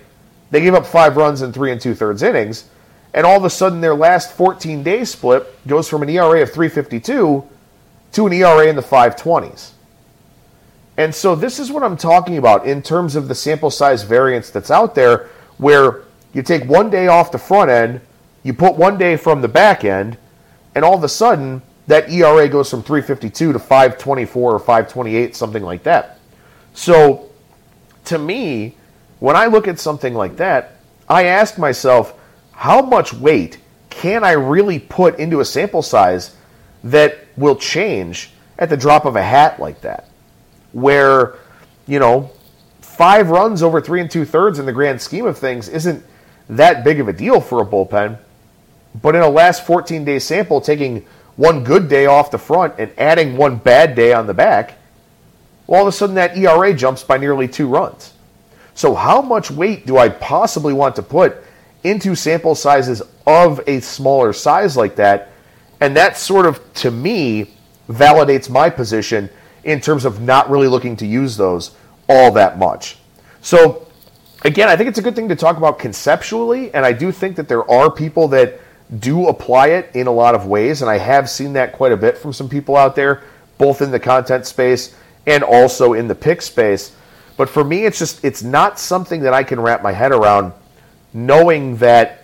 they 0.50 0.62
gave 0.62 0.74
up 0.74 0.86
five 0.86 1.18
runs 1.18 1.42
in 1.42 1.54
three 1.54 1.72
and 1.72 1.80
two 1.80 1.94
thirds 1.94 2.24
innings, 2.24 2.70
and 3.14 3.26
all 3.26 3.38
of 3.38 3.46
a 3.46 3.50
sudden 3.50 3.82
their 3.82 3.94
last 3.94 4.32
14 4.32 4.84
day 4.84 5.06
split 5.06 5.46
goes 5.68 5.88
from 5.88 6.02
an 6.02 6.10
ERA 6.10 6.42
of 6.42 6.52
352 6.52 7.48
to 8.14 8.28
an 8.28 8.34
ERA 8.34 8.68
in 8.68 8.76
the 8.76 8.82
520s. 8.82 9.72
And 10.98 11.14
so 11.14 11.36
this 11.36 11.60
is 11.60 11.72
what 11.72 11.84
I'm 11.84 11.98
talking 11.98 12.38
about 12.38 12.66
in 12.66 12.82
terms 12.82 13.16
of 13.16 13.28
the 13.28 13.36
sample 13.36 13.72
size 13.72 14.04
variance 14.04 14.50
that's 14.50 14.72
out 14.72 14.96
there, 14.96 15.30
where 15.58 16.04
you 16.34 16.42
take 16.42 16.66
one 16.66 16.90
day 16.90 17.08
off 17.08 17.32
the 17.32 17.38
front 17.38 17.70
end, 17.70 18.02
you 18.44 18.54
put 18.54 18.76
one 18.76 18.98
day 18.98 19.18
from 19.18 19.42
the 19.42 19.48
back 19.48 19.84
end, 19.84 20.18
and 20.76 20.86
all 20.86 20.96
of 20.96 21.04
a 21.04 21.10
sudden 21.10 21.62
that 21.88 22.10
ERA 22.10 22.48
goes 22.48 22.70
from 22.70 22.84
352 22.84 23.54
to 23.54 23.60
524 23.60 24.54
or 24.54 24.60
528, 24.60 25.36
something 25.36 25.64
like 25.64 25.84
that. 25.84 26.20
So 26.74 27.30
to 28.06 28.18
me, 28.18 28.76
when 29.20 29.36
I 29.36 29.48
look 29.48 29.68
at 29.68 29.80
something 29.80 30.14
like 30.14 30.38
that, 30.38 30.78
I 31.08 31.26
ask 31.26 31.58
myself, 31.58 32.14
how 32.54 32.82
much 32.82 33.14
weight 33.14 33.60
can 33.90 34.24
I 34.24 34.32
really 34.32 34.80
put 34.80 35.20
into 35.20 35.42
a 35.42 35.46
sample 35.46 35.82
size 35.82 36.36
that 36.84 37.18
will 37.36 37.56
change 37.56 38.32
at 38.58 38.70
the 38.70 38.78
drop 38.78 39.06
of 39.06 39.16
a 39.16 39.24
hat 39.24 39.60
like 39.60 39.82
that? 39.82 40.08
Where, 40.72 41.36
you 41.88 42.00
know, 42.00 42.32
five 42.80 43.30
runs 43.30 43.62
over 43.62 43.82
three 43.82 44.00
and 44.00 44.10
two 44.10 44.26
thirds 44.26 44.60
in 44.60 44.66
the 44.66 44.72
grand 44.72 45.02
scheme 45.02 45.26
of 45.26 45.38
things 45.38 45.68
isn't 45.68 46.06
that 46.50 46.84
big 46.84 47.00
of 47.00 47.08
a 47.08 47.14
deal 47.14 47.42
for 47.42 47.62
a 47.62 47.66
bullpen. 47.66 48.18
But 49.02 49.16
in 49.16 49.22
a 49.22 49.30
last 49.30 49.66
14 49.66 50.04
day 50.04 50.20
sample, 50.20 50.62
taking 50.62 51.06
one 51.36 51.64
good 51.64 51.88
day 51.88 52.06
off 52.06 52.32
the 52.32 52.38
front 52.38 52.76
and 52.78 52.92
adding 52.98 53.38
one 53.38 53.58
bad 53.58 53.96
day 53.96 54.14
on 54.14 54.28
the 54.28 54.34
back, 54.34 54.78
well, 55.68 55.82
all 55.82 55.88
of 55.88 55.94
a 55.94 55.96
sudden 55.96 56.16
that 56.16 56.38
ERA 56.38 56.74
jumps 56.74 57.04
by 57.04 57.18
nearly 57.18 57.48
two 57.48 57.68
runs. 57.68 58.14
So, 58.74 58.96
how 58.96 59.22
much 59.22 59.52
weight 59.52 59.86
do 59.86 59.98
I 59.98 60.10
possibly 60.10 60.74
want 60.74 60.96
to 60.98 61.04
put 61.04 61.38
into 61.84 62.16
sample 62.16 62.56
sizes 62.56 63.02
of 63.26 63.62
a 63.68 63.80
smaller 63.80 64.34
size 64.34 64.76
like 64.76 64.96
that? 64.98 65.30
And 65.80 65.96
that 65.96 66.18
sort 66.18 66.46
of, 66.46 66.62
to 66.76 66.92
me, 66.92 67.52
validates 67.90 68.50
my 68.50 68.70
position 68.70 69.30
in 69.64 69.82
terms 69.82 70.06
of 70.06 70.22
not 70.22 70.50
really 70.50 70.68
looking 70.68 70.96
to 70.98 71.06
use 71.06 71.38
those 71.38 71.72
all 72.08 72.32
that 72.34 72.58
much. 72.58 72.98
So, 73.42 73.88
again, 74.44 74.68
I 74.68 74.76
think 74.76 74.90
it's 74.90 75.00
a 75.00 75.02
good 75.02 75.16
thing 75.16 75.30
to 75.30 75.36
talk 75.36 75.58
about 75.58 75.80
conceptually, 75.80 76.74
and 76.74 76.86
I 76.86 76.94
do 76.94 77.12
think 77.12 77.36
that 77.36 77.48
there 77.48 77.70
are 77.70 77.90
people 77.92 78.28
that 78.30 78.60
do 79.00 79.28
apply 79.28 79.68
it 79.68 79.92
in 79.96 80.08
a 80.08 80.12
lot 80.12 80.36
of 80.36 80.46
ways, 80.46 80.82
and 80.82 80.92
I 80.92 80.98
have 80.98 81.30
seen 81.30 81.54
that 81.54 81.74
quite 81.74 81.92
a 81.92 81.98
bit 81.98 82.18
from 82.18 82.34
some 82.34 82.50
people 82.50 82.76
out 82.76 82.96
there, 82.96 83.24
both 83.58 83.82
in 83.82 83.92
the 83.92 84.00
content 84.00 84.46
space 84.46 84.96
and 85.28 85.44
also 85.44 85.94
in 85.94 86.08
the 86.08 86.16
pick 86.16 86.42
space. 86.42 86.96
But 87.38 87.50
for 87.50 87.64
me, 87.64 87.86
it's 87.86 87.98
just 87.98 88.24
it's 88.26 88.44
not 88.44 88.80
something 88.80 89.22
that 89.22 89.34
I 89.34 89.44
can 89.44 89.60
wrap 89.60 89.82
my 89.82 89.92
head 89.92 90.12
around, 90.12 90.54
knowing 91.14 91.78
that 91.78 92.24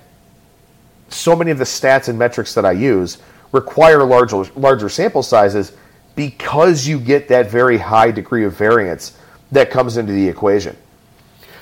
so 1.09 1.35
many 1.35 1.51
of 1.51 1.57
the 1.57 1.63
stats 1.63 2.09
and 2.09 2.19
metrics 2.19 2.53
that 2.55 2.65
I 2.65 2.73
use 2.73 3.19
require 3.51 4.03
larger 4.03 4.43
larger 4.55 4.89
sample 4.89 5.23
sizes 5.23 5.71
because 6.15 6.85
you 6.87 6.99
get 6.99 7.29
that 7.29 7.49
very 7.49 7.77
high 7.77 8.11
degree 8.11 8.43
of 8.43 8.53
variance 8.53 9.17
that 9.51 9.69
comes 9.69 9.95
into 9.95 10.11
the 10.11 10.27
equation. 10.27 10.75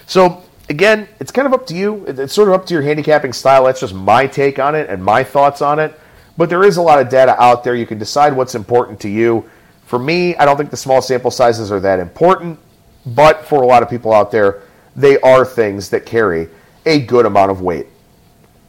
So 0.07 0.44
again, 0.69 1.07
it's 1.19 1.31
kind 1.31 1.45
of 1.45 1.53
up 1.53 1.67
to 1.67 1.75
you. 1.75 2.05
It's 2.07 2.33
sort 2.33 2.47
of 2.47 2.53
up 2.53 2.65
to 2.67 2.73
your 2.73 2.83
handicapping 2.83 3.33
style. 3.33 3.65
That's 3.65 3.79
just 3.79 3.93
my 3.93 4.27
take 4.27 4.59
on 4.59 4.75
it 4.75 4.89
and 4.89 5.03
my 5.03 5.23
thoughts 5.23 5.61
on 5.61 5.79
it. 5.79 5.99
But 6.37 6.49
there 6.49 6.63
is 6.63 6.77
a 6.77 6.81
lot 6.81 6.99
of 6.99 7.09
data 7.09 7.41
out 7.41 7.63
there. 7.63 7.75
You 7.75 7.85
can 7.85 7.97
decide 7.97 8.35
what's 8.35 8.55
important 8.55 8.99
to 9.01 9.09
you. 9.09 9.49
For 9.85 9.99
me, 9.99 10.35
I 10.35 10.45
don't 10.45 10.57
think 10.57 10.71
the 10.71 10.77
small 10.77 11.01
sample 11.01 11.31
sizes 11.31 11.71
are 11.71 11.79
that 11.79 11.99
important. 11.99 12.59
But 13.05 13.45
for 13.45 13.61
a 13.61 13.67
lot 13.67 13.83
of 13.83 13.89
people 13.89 14.13
out 14.13 14.31
there, 14.31 14.63
they 14.95 15.19
are 15.19 15.45
things 15.45 15.89
that 15.89 16.05
carry 16.05 16.49
a 16.85 16.99
good 16.99 17.25
amount 17.25 17.51
of 17.51 17.61
weight. 17.61 17.87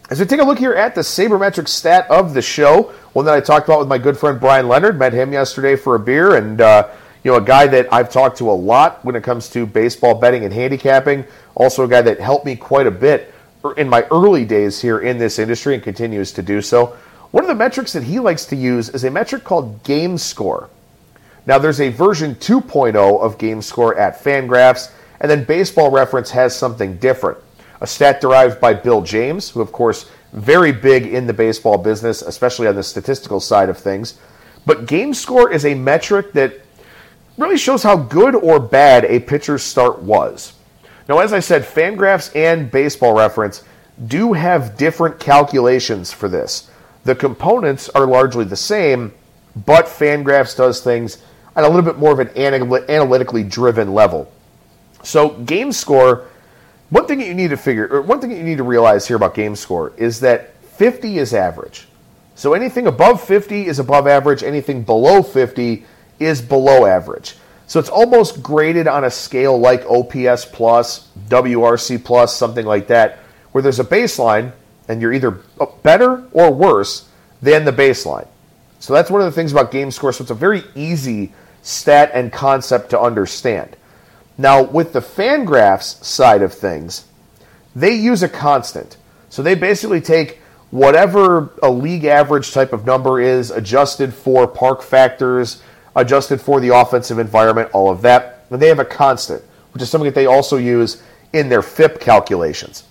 As 0.08 0.20
we 0.20 0.26
take 0.26 0.40
a 0.40 0.44
look 0.44 0.58
here 0.58 0.74
at 0.74 0.94
the 0.94 1.00
sabermetric 1.00 1.66
stat 1.66 2.08
of 2.10 2.34
the 2.34 2.42
show, 2.42 2.92
one 3.12 3.24
that 3.24 3.34
I 3.34 3.40
talked 3.40 3.66
about 3.66 3.80
with 3.80 3.88
my 3.88 3.98
good 3.98 4.16
friend 4.16 4.38
Brian 4.38 4.68
Leonard, 4.68 4.98
met 4.98 5.12
him 5.12 5.32
yesterday 5.32 5.74
for 5.74 5.96
a 5.96 5.98
beer, 5.98 6.36
and 6.36 6.60
uh, 6.60 6.88
you 7.24 7.32
know 7.32 7.38
a 7.38 7.42
guy 7.42 7.66
that 7.66 7.92
I've 7.92 8.10
talked 8.10 8.38
to 8.38 8.48
a 8.48 8.52
lot 8.52 9.04
when 9.04 9.16
it 9.16 9.24
comes 9.24 9.48
to 9.50 9.66
baseball 9.66 10.14
betting 10.14 10.44
and 10.44 10.52
handicapping. 10.54 11.24
Also 11.56 11.84
a 11.84 11.88
guy 11.88 12.02
that 12.02 12.20
helped 12.20 12.46
me 12.46 12.54
quite 12.54 12.86
a 12.86 12.90
bit 12.90 13.34
er, 13.64 13.72
in 13.72 13.88
my 13.88 14.02
early 14.12 14.44
days 14.44 14.80
here 14.80 15.00
in 15.00 15.18
this 15.18 15.38
industry 15.38 15.74
and 15.74 15.82
continues 15.82 16.30
to 16.32 16.42
do 16.42 16.62
so. 16.62 16.96
One 17.32 17.42
of 17.42 17.48
the 17.48 17.54
metrics 17.54 17.92
that 17.94 18.04
he 18.04 18.20
likes 18.20 18.44
to 18.46 18.56
use 18.56 18.90
is 18.90 19.04
a 19.04 19.10
metric 19.10 19.42
called 19.42 19.82
game 19.82 20.16
score. 20.16 20.70
Now, 21.46 21.58
there's 21.58 21.80
a 21.80 21.90
version 21.90 22.34
2.0 22.36 23.20
of 23.20 23.38
GameScore 23.38 23.96
at 23.96 24.22
Fangraphs, 24.22 24.90
and 25.20 25.30
then 25.30 25.44
Baseball 25.44 25.90
Reference 25.90 26.30
has 26.32 26.56
something 26.56 26.96
different. 26.98 27.38
A 27.80 27.86
stat 27.86 28.20
derived 28.20 28.60
by 28.60 28.74
Bill 28.74 29.00
James, 29.00 29.50
who, 29.50 29.60
of 29.60 29.70
course, 29.70 30.10
very 30.32 30.72
big 30.72 31.06
in 31.06 31.26
the 31.26 31.32
baseball 31.32 31.78
business, 31.78 32.20
especially 32.20 32.66
on 32.66 32.74
the 32.74 32.82
statistical 32.82 33.38
side 33.38 33.68
of 33.68 33.78
things. 33.78 34.18
But 34.66 34.86
game 34.86 35.14
score 35.14 35.50
is 35.52 35.64
a 35.64 35.74
metric 35.74 36.32
that 36.32 36.60
really 37.38 37.58
shows 37.58 37.82
how 37.82 37.96
good 37.96 38.34
or 38.34 38.58
bad 38.58 39.04
a 39.04 39.20
pitcher's 39.20 39.62
start 39.62 40.02
was. 40.02 40.55
Now, 41.08 41.20
as 41.20 41.32
I 41.32 41.40
said, 41.40 41.62
Fangraphs 41.62 42.34
and 42.34 42.70
Baseball 42.70 43.14
Reference, 43.14 43.62
do 44.06 44.32
have 44.32 44.76
different 44.76 45.20
calculations 45.20 46.12
for 46.12 46.28
this. 46.28 46.70
The 47.04 47.14
components 47.14 47.88
are 47.90 48.06
largely 48.06 48.44
the 48.44 48.56
same, 48.56 49.12
but 49.64 49.86
Fangraphs 49.86 50.56
does 50.56 50.80
things 50.80 51.22
at 51.54 51.64
a 51.64 51.68
little 51.68 51.82
bit 51.82 51.98
more 51.98 52.12
of 52.12 52.18
an 52.18 52.30
analytically 52.36 53.44
driven 53.44 53.94
level. 53.94 54.30
So, 55.02 55.30
game 55.30 55.70
score, 55.72 56.26
one 56.90 57.06
thing 57.06 57.18
that 57.20 57.28
you 57.28 57.34
need 57.34 57.50
to 57.50 57.56
figure, 57.56 57.86
or 57.88 58.02
one 58.02 58.20
thing 58.20 58.30
that 58.30 58.36
you 58.36 58.42
need 58.42 58.58
to 58.58 58.64
realize 58.64 59.06
here 59.06 59.16
about 59.16 59.34
game 59.34 59.54
score 59.54 59.92
is 59.96 60.20
that 60.20 60.54
50 60.62 61.18
is 61.18 61.32
average. 61.32 61.86
So, 62.34 62.52
anything 62.52 62.88
above 62.88 63.22
50 63.22 63.66
is 63.66 63.78
above 63.78 64.06
average, 64.06 64.42
anything 64.42 64.82
below 64.82 65.22
50 65.22 65.86
is 66.18 66.42
below 66.42 66.84
average. 66.84 67.36
So, 67.66 67.80
it's 67.80 67.88
almost 67.88 68.42
graded 68.42 68.86
on 68.86 69.04
a 69.04 69.10
scale 69.10 69.58
like 69.58 69.84
OPS 69.86 70.44
plus, 70.44 71.08
WRC 71.28 72.04
plus, 72.04 72.36
something 72.36 72.64
like 72.64 72.86
that, 72.88 73.18
where 73.52 73.62
there's 73.62 73.80
a 73.80 73.84
baseline 73.84 74.52
and 74.88 75.02
you're 75.02 75.12
either 75.12 75.32
better 75.82 76.24
or 76.32 76.52
worse 76.52 77.08
than 77.42 77.64
the 77.64 77.72
baseline. 77.72 78.28
So, 78.78 78.92
that's 78.92 79.10
one 79.10 79.20
of 79.20 79.26
the 79.26 79.32
things 79.32 79.52
about 79.52 79.72
game 79.72 79.90
score. 79.90 80.12
So, 80.12 80.22
it's 80.22 80.30
a 80.30 80.34
very 80.34 80.62
easy 80.74 81.32
stat 81.62 82.12
and 82.14 82.32
concept 82.32 82.90
to 82.90 83.00
understand. 83.00 83.76
Now, 84.38 84.62
with 84.62 84.92
the 84.92 85.00
Fangraphs 85.00 86.04
side 86.04 86.42
of 86.42 86.52
things, 86.52 87.06
they 87.74 87.94
use 87.94 88.22
a 88.22 88.28
constant. 88.28 88.96
So 89.28 89.42
they 89.42 89.54
basically 89.54 90.00
take 90.00 90.40
whatever 90.70 91.50
a 91.62 91.70
league 91.70 92.04
average 92.04 92.52
type 92.52 92.72
of 92.72 92.86
number 92.86 93.20
is, 93.20 93.50
adjusted 93.50 94.14
for 94.14 94.46
park 94.46 94.82
factors, 94.82 95.62
adjusted 95.96 96.40
for 96.40 96.60
the 96.60 96.74
offensive 96.74 97.18
environment, 97.18 97.70
all 97.72 97.90
of 97.90 98.02
that, 98.02 98.44
and 98.50 98.62
they 98.62 98.68
have 98.68 98.78
a 98.78 98.84
constant, 98.84 99.42
which 99.72 99.82
is 99.82 99.90
something 99.90 100.06
that 100.06 100.14
they 100.14 100.26
also 100.26 100.56
use 100.56 101.02
in 101.32 101.48
their 101.48 101.62
FIP 101.62 102.00
calculations. 102.00 102.84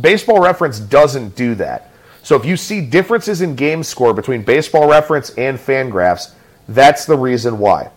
Baseball 0.00 0.40
reference 0.40 0.78
doesn't 0.78 1.34
do 1.34 1.54
that. 1.56 1.90
So 2.22 2.36
if 2.36 2.44
you 2.44 2.56
see 2.56 2.80
differences 2.80 3.40
in 3.40 3.56
game 3.56 3.82
score 3.82 4.14
between 4.14 4.42
baseball 4.42 4.88
reference 4.88 5.30
and 5.30 5.58
Fangraphs, 5.58 6.34
that's 6.68 7.06
the 7.06 7.16
reason 7.16 7.58
why. 7.58 7.90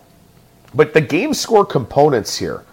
But 0.74 0.94
the 0.94 1.00
game 1.00 1.34
score 1.34 1.64
components 1.64 2.36
here 2.36 2.64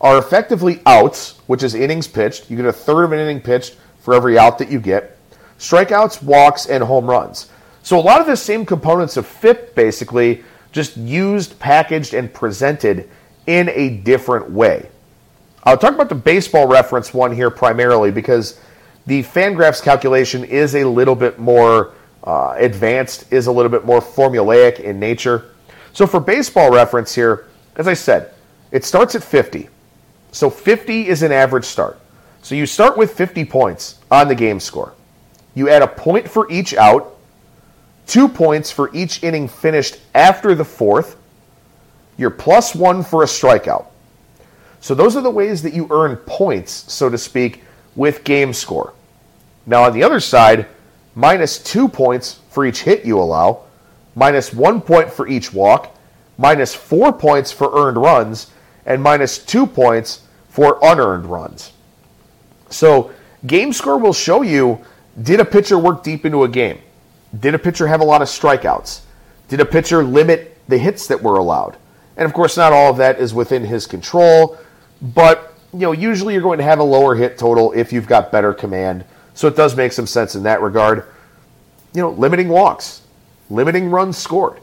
are 0.00 0.18
effectively 0.18 0.80
outs, 0.86 1.38
which 1.46 1.62
is 1.62 1.74
innings 1.74 2.08
pitched. 2.08 2.50
You 2.50 2.56
get 2.56 2.66
a 2.66 2.72
third 2.72 3.04
of 3.04 3.12
an 3.12 3.20
inning 3.20 3.40
pitched 3.40 3.76
for 4.00 4.14
every 4.14 4.38
out 4.38 4.58
that 4.58 4.70
you 4.70 4.80
get. 4.80 5.16
Strikeouts, 5.58 6.22
walks, 6.22 6.66
and 6.66 6.82
home 6.82 7.08
runs. 7.08 7.48
So 7.82 7.98
a 7.98 8.00
lot 8.00 8.20
of 8.20 8.26
the 8.26 8.36
same 8.36 8.66
components 8.66 9.16
of 9.16 9.26
FIP 9.26 9.74
basically 9.74 10.42
just 10.74 10.96
used, 10.96 11.58
packaged, 11.60 12.14
and 12.14 12.34
presented 12.34 13.08
in 13.46 13.68
a 13.70 13.90
different 13.98 14.50
way. 14.50 14.88
I'll 15.62 15.78
talk 15.78 15.94
about 15.94 16.08
the 16.08 16.16
baseball 16.16 16.66
reference 16.66 17.14
one 17.14 17.32
here 17.32 17.48
primarily 17.48 18.10
because 18.10 18.60
the 19.06 19.22
Fangraphs 19.22 19.80
calculation 19.80 20.44
is 20.44 20.74
a 20.74 20.84
little 20.84 21.14
bit 21.14 21.38
more 21.38 21.92
uh, 22.24 22.54
advanced, 22.58 23.32
is 23.32 23.46
a 23.46 23.52
little 23.52 23.70
bit 23.70 23.84
more 23.84 24.00
formulaic 24.00 24.80
in 24.80 24.98
nature. 24.98 25.52
So 25.92 26.08
for 26.08 26.18
baseball 26.18 26.72
reference 26.72 27.14
here, 27.14 27.46
as 27.76 27.86
I 27.86 27.94
said, 27.94 28.34
it 28.72 28.84
starts 28.84 29.14
at 29.14 29.22
50. 29.22 29.68
So 30.32 30.50
50 30.50 31.06
is 31.06 31.22
an 31.22 31.30
average 31.30 31.64
start. 31.64 32.00
So 32.42 32.56
you 32.56 32.66
start 32.66 32.98
with 32.98 33.12
50 33.16 33.44
points 33.44 34.00
on 34.10 34.26
the 34.26 34.34
game 34.34 34.58
score. 34.58 34.92
You 35.54 35.68
add 35.68 35.82
a 35.82 35.86
point 35.86 36.28
for 36.28 36.50
each 36.50 36.74
out, 36.74 37.13
two 38.06 38.28
points 38.28 38.70
for 38.70 38.94
each 38.94 39.22
inning 39.22 39.48
finished 39.48 39.98
after 40.14 40.54
the 40.54 40.64
fourth. 40.64 41.16
You're 42.16 42.30
plus 42.30 42.74
one 42.74 43.02
for 43.02 43.22
a 43.22 43.26
strikeout. 43.26 43.86
So 44.80 44.94
those 44.94 45.16
are 45.16 45.22
the 45.22 45.30
ways 45.30 45.62
that 45.62 45.72
you 45.72 45.88
earn 45.90 46.16
points, 46.16 46.92
so 46.92 47.08
to 47.08 47.16
speak, 47.16 47.62
with 47.96 48.24
game 48.24 48.52
score. 48.52 48.92
Now 49.66 49.84
on 49.84 49.92
the 49.92 50.02
other 50.02 50.20
side, 50.20 50.66
minus 51.14 51.58
two 51.58 51.88
points 51.88 52.40
for 52.50 52.66
each 52.66 52.82
hit 52.82 53.04
you 53.04 53.18
allow, 53.18 53.64
minus 54.14 54.52
one 54.52 54.80
point 54.80 55.10
for 55.10 55.26
each 55.26 55.52
walk, 55.52 55.96
minus 56.36 56.74
four 56.74 57.12
points 57.12 57.50
for 57.50 57.72
earned 57.74 57.96
runs, 57.96 58.50
and 58.84 59.02
minus 59.02 59.38
two 59.38 59.66
points 59.66 60.22
for 60.48 60.78
unearned 60.82 61.26
runs. 61.26 61.72
So, 62.68 63.12
game 63.46 63.72
score 63.72 63.98
will 63.98 64.12
show 64.12 64.42
you 64.42 64.84
did 65.22 65.40
a 65.40 65.44
pitcher 65.44 65.78
work 65.78 66.02
deep 66.02 66.26
into 66.26 66.44
a 66.44 66.48
game? 66.48 66.78
Did 67.40 67.54
a 67.54 67.58
pitcher 67.58 67.86
have 67.86 68.00
a 68.00 68.04
lot 68.04 68.22
of 68.22 68.28
strikeouts? 68.28 69.00
Did 69.48 69.60
a 69.60 69.64
pitcher 69.64 70.04
limit 70.04 70.58
the 70.68 70.78
hits 70.78 71.06
that 71.08 71.22
were 71.22 71.36
allowed? 71.36 71.76
And 72.16 72.26
of 72.26 72.32
course, 72.32 72.56
not 72.56 72.72
all 72.72 72.90
of 72.90 72.96
that 72.98 73.18
is 73.18 73.34
within 73.34 73.64
his 73.64 73.86
control, 73.86 74.58
but 75.00 75.54
you 75.72 75.80
know, 75.80 75.92
usually 75.92 76.34
you're 76.34 76.42
going 76.42 76.58
to 76.58 76.64
have 76.64 76.78
a 76.78 76.84
lower 76.84 77.14
hit 77.14 77.36
total 77.36 77.72
if 77.72 77.92
you've 77.92 78.06
got 78.06 78.30
better 78.30 78.54
command. 78.54 79.04
So 79.34 79.48
it 79.48 79.56
does 79.56 79.76
make 79.76 79.92
some 79.92 80.06
sense 80.06 80.36
in 80.36 80.44
that 80.44 80.62
regard. 80.62 81.06
You 81.92 82.02
know, 82.02 82.10
limiting 82.10 82.48
walks, 82.48 83.02
limiting 83.50 83.90
runs 83.90 84.16
scored. 84.16 84.60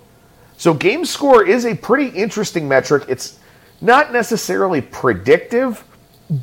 So 0.58 0.74
game 0.74 1.06
score 1.06 1.46
is 1.46 1.66
a 1.66 1.76
pretty 1.76 2.16
interesting 2.18 2.68
metric. 2.68 3.04
It's 3.10 3.40
not 3.82 4.14
necessarily 4.14 4.80
predictive, 4.80 5.84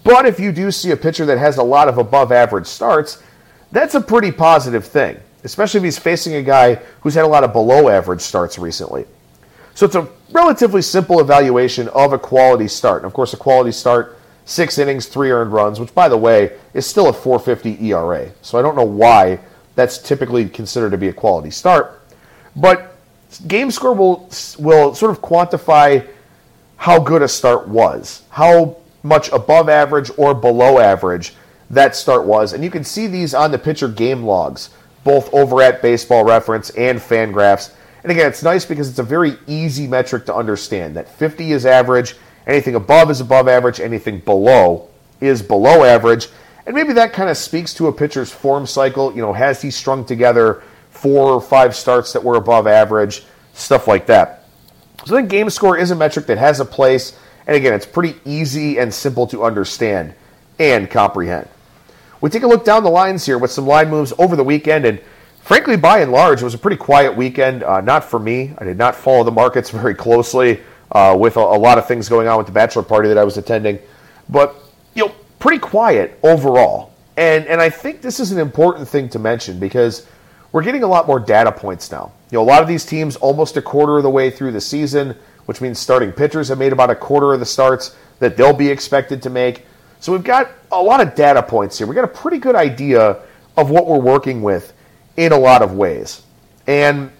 but 0.04 0.26
if 0.26 0.38
you 0.38 0.52
do 0.52 0.70
see 0.70 0.90
a 0.90 0.96
pitcher 0.96 1.24
that 1.26 1.38
has 1.38 1.56
a 1.56 1.62
lot 1.62 1.88
of 1.88 1.96
above 1.96 2.32
average 2.32 2.66
starts, 2.66 3.22
that's 3.72 3.94
a 3.94 4.00
pretty 4.00 4.32
positive 4.32 4.84
thing, 4.84 5.18
especially 5.44 5.78
if 5.78 5.84
he's 5.84 5.98
facing 5.98 6.34
a 6.34 6.42
guy 6.42 6.76
who's 7.00 7.14
had 7.14 7.24
a 7.24 7.28
lot 7.28 7.44
of 7.44 7.52
below 7.52 7.88
average 7.88 8.20
starts 8.20 8.58
recently. 8.58 9.06
So 9.74 9.86
it's 9.86 9.94
a 9.94 10.08
relatively 10.32 10.82
simple 10.82 11.20
evaluation 11.20 11.88
of 11.88 12.12
a 12.12 12.18
quality 12.18 12.68
start. 12.68 13.02
And 13.02 13.06
of 13.06 13.14
course, 13.14 13.32
a 13.32 13.36
quality 13.36 13.72
start, 13.72 14.18
six 14.44 14.78
innings, 14.78 15.06
three 15.06 15.30
earned 15.30 15.52
runs, 15.52 15.78
which 15.78 15.94
by 15.94 16.08
the 16.08 16.16
way 16.16 16.56
is 16.74 16.86
still 16.86 17.08
a 17.08 17.12
450 17.12 17.86
ERA. 17.86 18.30
So 18.42 18.58
I 18.58 18.62
don't 18.62 18.76
know 18.76 18.84
why 18.84 19.38
that's 19.74 19.98
typically 19.98 20.48
considered 20.48 20.90
to 20.90 20.98
be 20.98 21.08
a 21.08 21.12
quality 21.12 21.50
start. 21.50 22.02
But 22.56 22.96
game 23.46 23.70
score 23.70 23.94
will 23.94 24.28
will 24.58 24.94
sort 24.94 25.10
of 25.10 25.20
quantify 25.20 26.08
how 26.76 26.98
good 26.98 27.22
a 27.22 27.28
start 27.28 27.68
was, 27.68 28.22
how 28.30 28.78
much 29.02 29.30
above 29.30 29.68
average 29.68 30.10
or 30.16 30.34
below 30.34 30.78
average 30.78 31.34
that 31.70 31.94
start 31.94 32.24
was, 32.24 32.52
and 32.52 32.64
you 32.64 32.70
can 32.70 32.84
see 32.84 33.06
these 33.06 33.34
on 33.34 33.50
the 33.50 33.58
pitcher 33.58 33.88
game 33.88 34.22
logs, 34.22 34.70
both 35.04 35.32
over 35.32 35.62
at 35.62 35.82
Baseball 35.82 36.24
Reference 36.24 36.70
and 36.70 36.98
Fangraphs. 36.98 37.72
And 38.02 38.12
again, 38.12 38.28
it's 38.28 38.42
nice 38.42 38.64
because 38.64 38.88
it's 38.88 38.98
a 38.98 39.04
very 39.04 39.36
easy 39.46 39.86
metric 39.86 40.26
to 40.26 40.34
understand 40.34 40.96
that 40.96 41.08
50 41.08 41.52
is 41.52 41.66
average, 41.66 42.14
anything 42.46 42.74
above 42.74 43.10
is 43.10 43.20
above 43.20 43.48
average, 43.48 43.80
anything 43.80 44.20
below 44.20 44.88
is 45.20 45.42
below 45.42 45.84
average. 45.84 46.28
And 46.66 46.74
maybe 46.74 46.92
that 46.94 47.12
kind 47.12 47.30
of 47.30 47.36
speaks 47.36 47.74
to 47.74 47.86
a 47.88 47.92
pitcher's 47.92 48.30
form 48.30 48.66
cycle. 48.66 49.14
You 49.14 49.22
know, 49.22 49.32
has 49.32 49.62
he 49.62 49.70
strung 49.70 50.04
together 50.04 50.62
four 50.90 51.30
or 51.30 51.40
five 51.40 51.74
starts 51.74 52.12
that 52.12 52.22
were 52.22 52.36
above 52.36 52.66
average, 52.66 53.24
stuff 53.54 53.86
like 53.86 54.06
that. 54.06 54.44
So 55.06 55.16
I 55.16 55.20
think 55.20 55.30
game 55.30 55.48
score 55.48 55.78
is 55.78 55.90
a 55.90 55.96
metric 55.96 56.26
that 56.26 56.38
has 56.38 56.60
a 56.60 56.64
place, 56.64 57.18
and 57.46 57.56
again, 57.56 57.72
it's 57.72 57.86
pretty 57.86 58.16
easy 58.24 58.78
and 58.78 58.92
simple 58.92 59.26
to 59.28 59.44
understand 59.44 60.14
and 60.58 60.90
comprehend. 60.90 61.48
We 62.20 62.30
take 62.30 62.42
a 62.42 62.46
look 62.46 62.64
down 62.64 62.82
the 62.82 62.90
lines 62.90 63.24
here 63.24 63.38
with 63.38 63.50
some 63.50 63.66
line 63.66 63.90
moves 63.90 64.12
over 64.18 64.34
the 64.34 64.44
weekend, 64.44 64.84
and 64.84 65.00
frankly, 65.42 65.76
by 65.76 66.00
and 66.00 66.10
large, 66.10 66.40
it 66.40 66.44
was 66.44 66.54
a 66.54 66.58
pretty 66.58 66.76
quiet 66.76 67.16
weekend. 67.16 67.62
Uh, 67.62 67.80
not 67.80 68.04
for 68.04 68.18
me. 68.18 68.54
I 68.58 68.64
did 68.64 68.76
not 68.76 68.96
follow 68.96 69.22
the 69.24 69.30
markets 69.30 69.70
very 69.70 69.94
closely 69.94 70.60
uh, 70.92 71.16
with 71.18 71.36
a, 71.36 71.40
a 71.40 71.58
lot 71.58 71.78
of 71.78 71.86
things 71.86 72.08
going 72.08 72.26
on 72.26 72.38
with 72.38 72.46
the 72.46 72.52
bachelor 72.52 72.82
party 72.82 73.08
that 73.08 73.18
I 73.18 73.24
was 73.24 73.36
attending, 73.36 73.78
but 74.28 74.56
you 74.94 75.06
know, 75.06 75.14
pretty 75.38 75.58
quiet 75.58 76.18
overall. 76.22 76.92
And 77.16 77.46
and 77.46 77.60
I 77.60 77.70
think 77.70 78.00
this 78.00 78.20
is 78.20 78.32
an 78.32 78.38
important 78.38 78.88
thing 78.88 79.08
to 79.10 79.18
mention 79.18 79.58
because 79.58 80.06
we're 80.52 80.62
getting 80.62 80.82
a 80.82 80.86
lot 80.86 81.06
more 81.06 81.20
data 81.20 81.52
points 81.52 81.90
now. 81.90 82.12
You 82.30 82.38
know, 82.38 82.42
a 82.42 82.44
lot 82.44 82.62
of 82.62 82.68
these 82.68 82.84
teams 82.84 83.16
almost 83.16 83.56
a 83.56 83.62
quarter 83.62 83.98
of 83.98 84.02
the 84.02 84.10
way 84.10 84.30
through 84.30 84.52
the 84.52 84.60
season, 84.60 85.16
which 85.46 85.60
means 85.60 85.78
starting 85.78 86.12
pitchers 86.12 86.48
have 86.48 86.58
made 86.58 86.72
about 86.72 86.90
a 86.90 86.94
quarter 86.94 87.32
of 87.32 87.40
the 87.40 87.46
starts 87.46 87.96
that 88.18 88.36
they'll 88.36 88.52
be 88.52 88.68
expected 88.68 89.22
to 89.22 89.30
make. 89.30 89.64
So 90.00 90.12
we've 90.12 90.24
got 90.24 90.50
a 90.70 90.80
lot 90.80 91.00
of 91.00 91.14
data 91.14 91.42
points 91.42 91.78
here. 91.78 91.86
We've 91.86 91.96
got 91.96 92.04
a 92.04 92.08
pretty 92.08 92.38
good 92.38 92.54
idea 92.54 93.18
of 93.56 93.70
what 93.70 93.86
we're 93.86 93.98
working 93.98 94.42
with 94.42 94.72
in 95.16 95.32
a 95.32 95.38
lot 95.38 95.62
of 95.62 95.72
ways. 95.72 96.22
And 96.66 97.10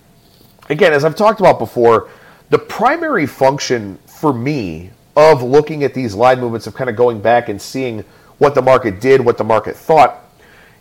again, 0.69 0.93
as 0.93 1.05
I've 1.05 1.17
talked 1.17 1.41
about 1.41 1.59
before, 1.59 2.09
the 2.51 2.59
primary 2.59 3.27
function 3.27 3.99
for 4.07 4.33
me 4.33 4.91
of 5.17 5.43
looking 5.43 5.83
at 5.83 5.95
these 5.95 6.15
line 6.15 6.41
movements, 6.41 6.67
of 6.67 6.75
kind 6.75 6.89
of 6.89 6.95
going 6.95 7.21
back 7.21 7.49
and 7.49 7.61
seeing 7.61 8.05
what 8.39 8.55
the 8.55 8.63
market 8.63 9.01
did, 9.01 9.21
what 9.21 9.37
the 9.37 9.45
market 9.45 9.75
thought, 9.75 10.25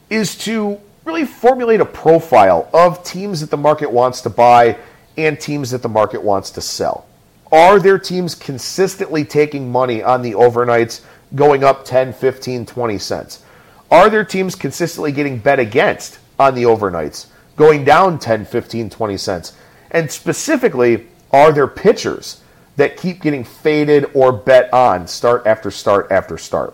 is 0.09 0.37
to 0.37 0.79
really 1.05 1.25
formulate 1.25 1.81
a 1.81 1.85
profile 1.85 2.69
of 2.73 3.03
teams 3.03 3.41
that 3.41 3.49
the 3.49 3.57
market 3.57 3.91
wants 3.91 4.21
to 4.21 4.29
buy 4.29 4.77
and 5.17 5.39
teams 5.39 5.71
that 5.71 5.81
the 5.81 5.89
market 5.89 6.21
wants 6.21 6.51
to 6.51 6.61
sell. 6.61 7.07
Are 7.51 7.79
there 7.79 7.97
teams 7.97 8.35
consistently 8.35 9.25
taking 9.25 9.71
money 9.71 10.03
on 10.03 10.21
the 10.21 10.33
overnights 10.33 11.01
going 11.35 11.63
up 11.63 11.85
10, 11.85 12.13
15, 12.13 12.65
20 12.65 12.97
cents? 12.97 13.43
Are 13.89 14.09
there 14.09 14.25
teams 14.25 14.55
consistently 14.55 15.11
getting 15.11 15.39
bet 15.39 15.59
against 15.59 16.19
on 16.39 16.55
the 16.55 16.63
overnights 16.63 17.27
going 17.55 17.83
down 17.83 18.19
10, 18.19 18.45
15, 18.45 18.89
20 18.89 19.17
cents? 19.17 19.53
And 19.91 20.11
specifically, 20.11 21.07
are 21.31 21.51
there 21.51 21.67
pitchers 21.67 22.41
that 22.75 22.97
keep 22.97 23.21
getting 23.21 23.43
faded 23.43 24.09
or 24.13 24.31
bet 24.31 24.71
on 24.73 25.07
start 25.07 25.45
after 25.47 25.71
start 25.71 26.07
after 26.11 26.37
start? 26.37 26.73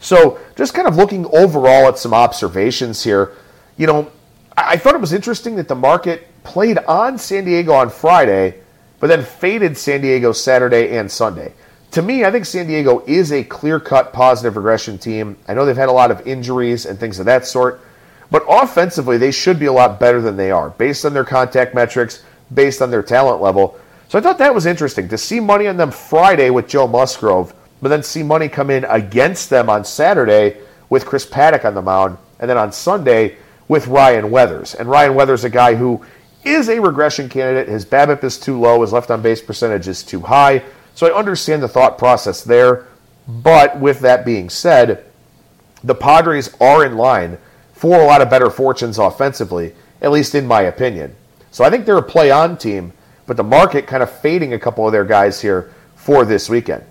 So, 0.00 0.38
just 0.56 0.72
kind 0.72 0.88
of 0.88 0.96
looking 0.96 1.26
overall 1.26 1.88
at 1.88 1.98
some 1.98 2.14
observations 2.14 3.04
here, 3.04 3.32
you 3.76 3.86
know, 3.86 4.10
I 4.56 4.76
thought 4.76 4.94
it 4.94 5.00
was 5.00 5.12
interesting 5.12 5.56
that 5.56 5.68
the 5.68 5.74
market 5.74 6.26
played 6.42 6.78
on 6.78 7.18
San 7.18 7.44
Diego 7.44 7.72
on 7.72 7.90
Friday, 7.90 8.60
but 8.98 9.08
then 9.08 9.24
faded 9.24 9.76
San 9.76 10.00
Diego 10.00 10.32
Saturday 10.32 10.96
and 10.96 11.10
Sunday. 11.10 11.52
To 11.92 12.02
me, 12.02 12.24
I 12.24 12.30
think 12.30 12.46
San 12.46 12.68
Diego 12.68 13.02
is 13.06 13.32
a 13.32 13.42
clear 13.42 13.80
cut 13.80 14.12
positive 14.12 14.56
regression 14.56 14.96
team. 14.96 15.36
I 15.48 15.54
know 15.54 15.66
they've 15.66 15.76
had 15.76 15.88
a 15.88 15.92
lot 15.92 16.12
of 16.12 16.24
injuries 16.24 16.86
and 16.86 16.98
things 16.98 17.18
of 17.18 17.26
that 17.26 17.46
sort, 17.46 17.80
but 18.30 18.44
offensively, 18.48 19.18
they 19.18 19.32
should 19.32 19.58
be 19.58 19.66
a 19.66 19.72
lot 19.72 19.98
better 19.98 20.20
than 20.20 20.36
they 20.36 20.52
are 20.52 20.70
based 20.70 21.04
on 21.04 21.12
their 21.12 21.24
contact 21.24 21.74
metrics, 21.74 22.22
based 22.54 22.80
on 22.80 22.92
their 22.92 23.02
talent 23.02 23.42
level. 23.42 23.76
So 24.08 24.18
I 24.18 24.22
thought 24.22 24.38
that 24.38 24.54
was 24.54 24.66
interesting 24.66 25.08
to 25.08 25.18
see 25.18 25.40
money 25.40 25.66
on 25.66 25.76
them 25.76 25.90
Friday 25.90 26.50
with 26.50 26.68
Joe 26.68 26.86
Musgrove, 26.86 27.52
but 27.82 27.88
then 27.88 28.04
see 28.04 28.22
money 28.22 28.48
come 28.48 28.70
in 28.70 28.84
against 28.84 29.50
them 29.50 29.68
on 29.68 29.84
Saturday 29.84 30.58
with 30.90 31.06
Chris 31.06 31.26
Paddack 31.26 31.64
on 31.64 31.74
the 31.74 31.82
mound, 31.82 32.18
and 32.38 32.48
then 32.48 32.56
on 32.56 32.70
Sunday 32.70 33.36
with 33.66 33.88
Ryan 33.88 34.30
Weathers. 34.30 34.76
And 34.76 34.88
Ryan 34.88 35.16
Weathers, 35.16 35.40
is 35.40 35.44
a 35.46 35.50
guy 35.50 35.74
who 35.74 36.04
is 36.44 36.68
a 36.68 36.80
regression 36.80 37.28
candidate. 37.28 37.68
His 37.68 37.84
BABIP 37.84 38.22
is 38.22 38.38
too 38.38 38.60
low, 38.60 38.80
his 38.82 38.92
left 38.92 39.10
on 39.10 39.22
base 39.22 39.42
percentage 39.42 39.88
is 39.88 40.04
too 40.04 40.20
high. 40.20 40.62
So 41.00 41.06
I 41.06 41.18
understand 41.18 41.62
the 41.62 41.68
thought 41.68 41.96
process 41.96 42.44
there. 42.44 42.86
But 43.26 43.80
with 43.80 44.00
that 44.00 44.22
being 44.22 44.50
said, 44.50 45.06
the 45.82 45.94
Padres 45.94 46.54
are 46.60 46.84
in 46.84 46.98
line 46.98 47.38
for 47.72 47.98
a 47.98 48.04
lot 48.04 48.20
of 48.20 48.28
better 48.28 48.50
fortunes 48.50 48.98
offensively, 48.98 49.72
at 50.02 50.10
least 50.10 50.34
in 50.34 50.46
my 50.46 50.60
opinion. 50.60 51.16
So 51.52 51.64
I 51.64 51.70
think 51.70 51.86
they're 51.86 51.96
a 51.96 52.02
play 52.02 52.30
on 52.30 52.58
team, 52.58 52.92
but 53.24 53.38
the 53.38 53.42
market 53.42 53.86
kind 53.86 54.02
of 54.02 54.10
fading 54.10 54.52
a 54.52 54.58
couple 54.58 54.84
of 54.84 54.92
their 54.92 55.06
guys 55.06 55.40
here 55.40 55.72
for 55.96 56.26
this 56.26 56.50
weekend. 56.50 56.84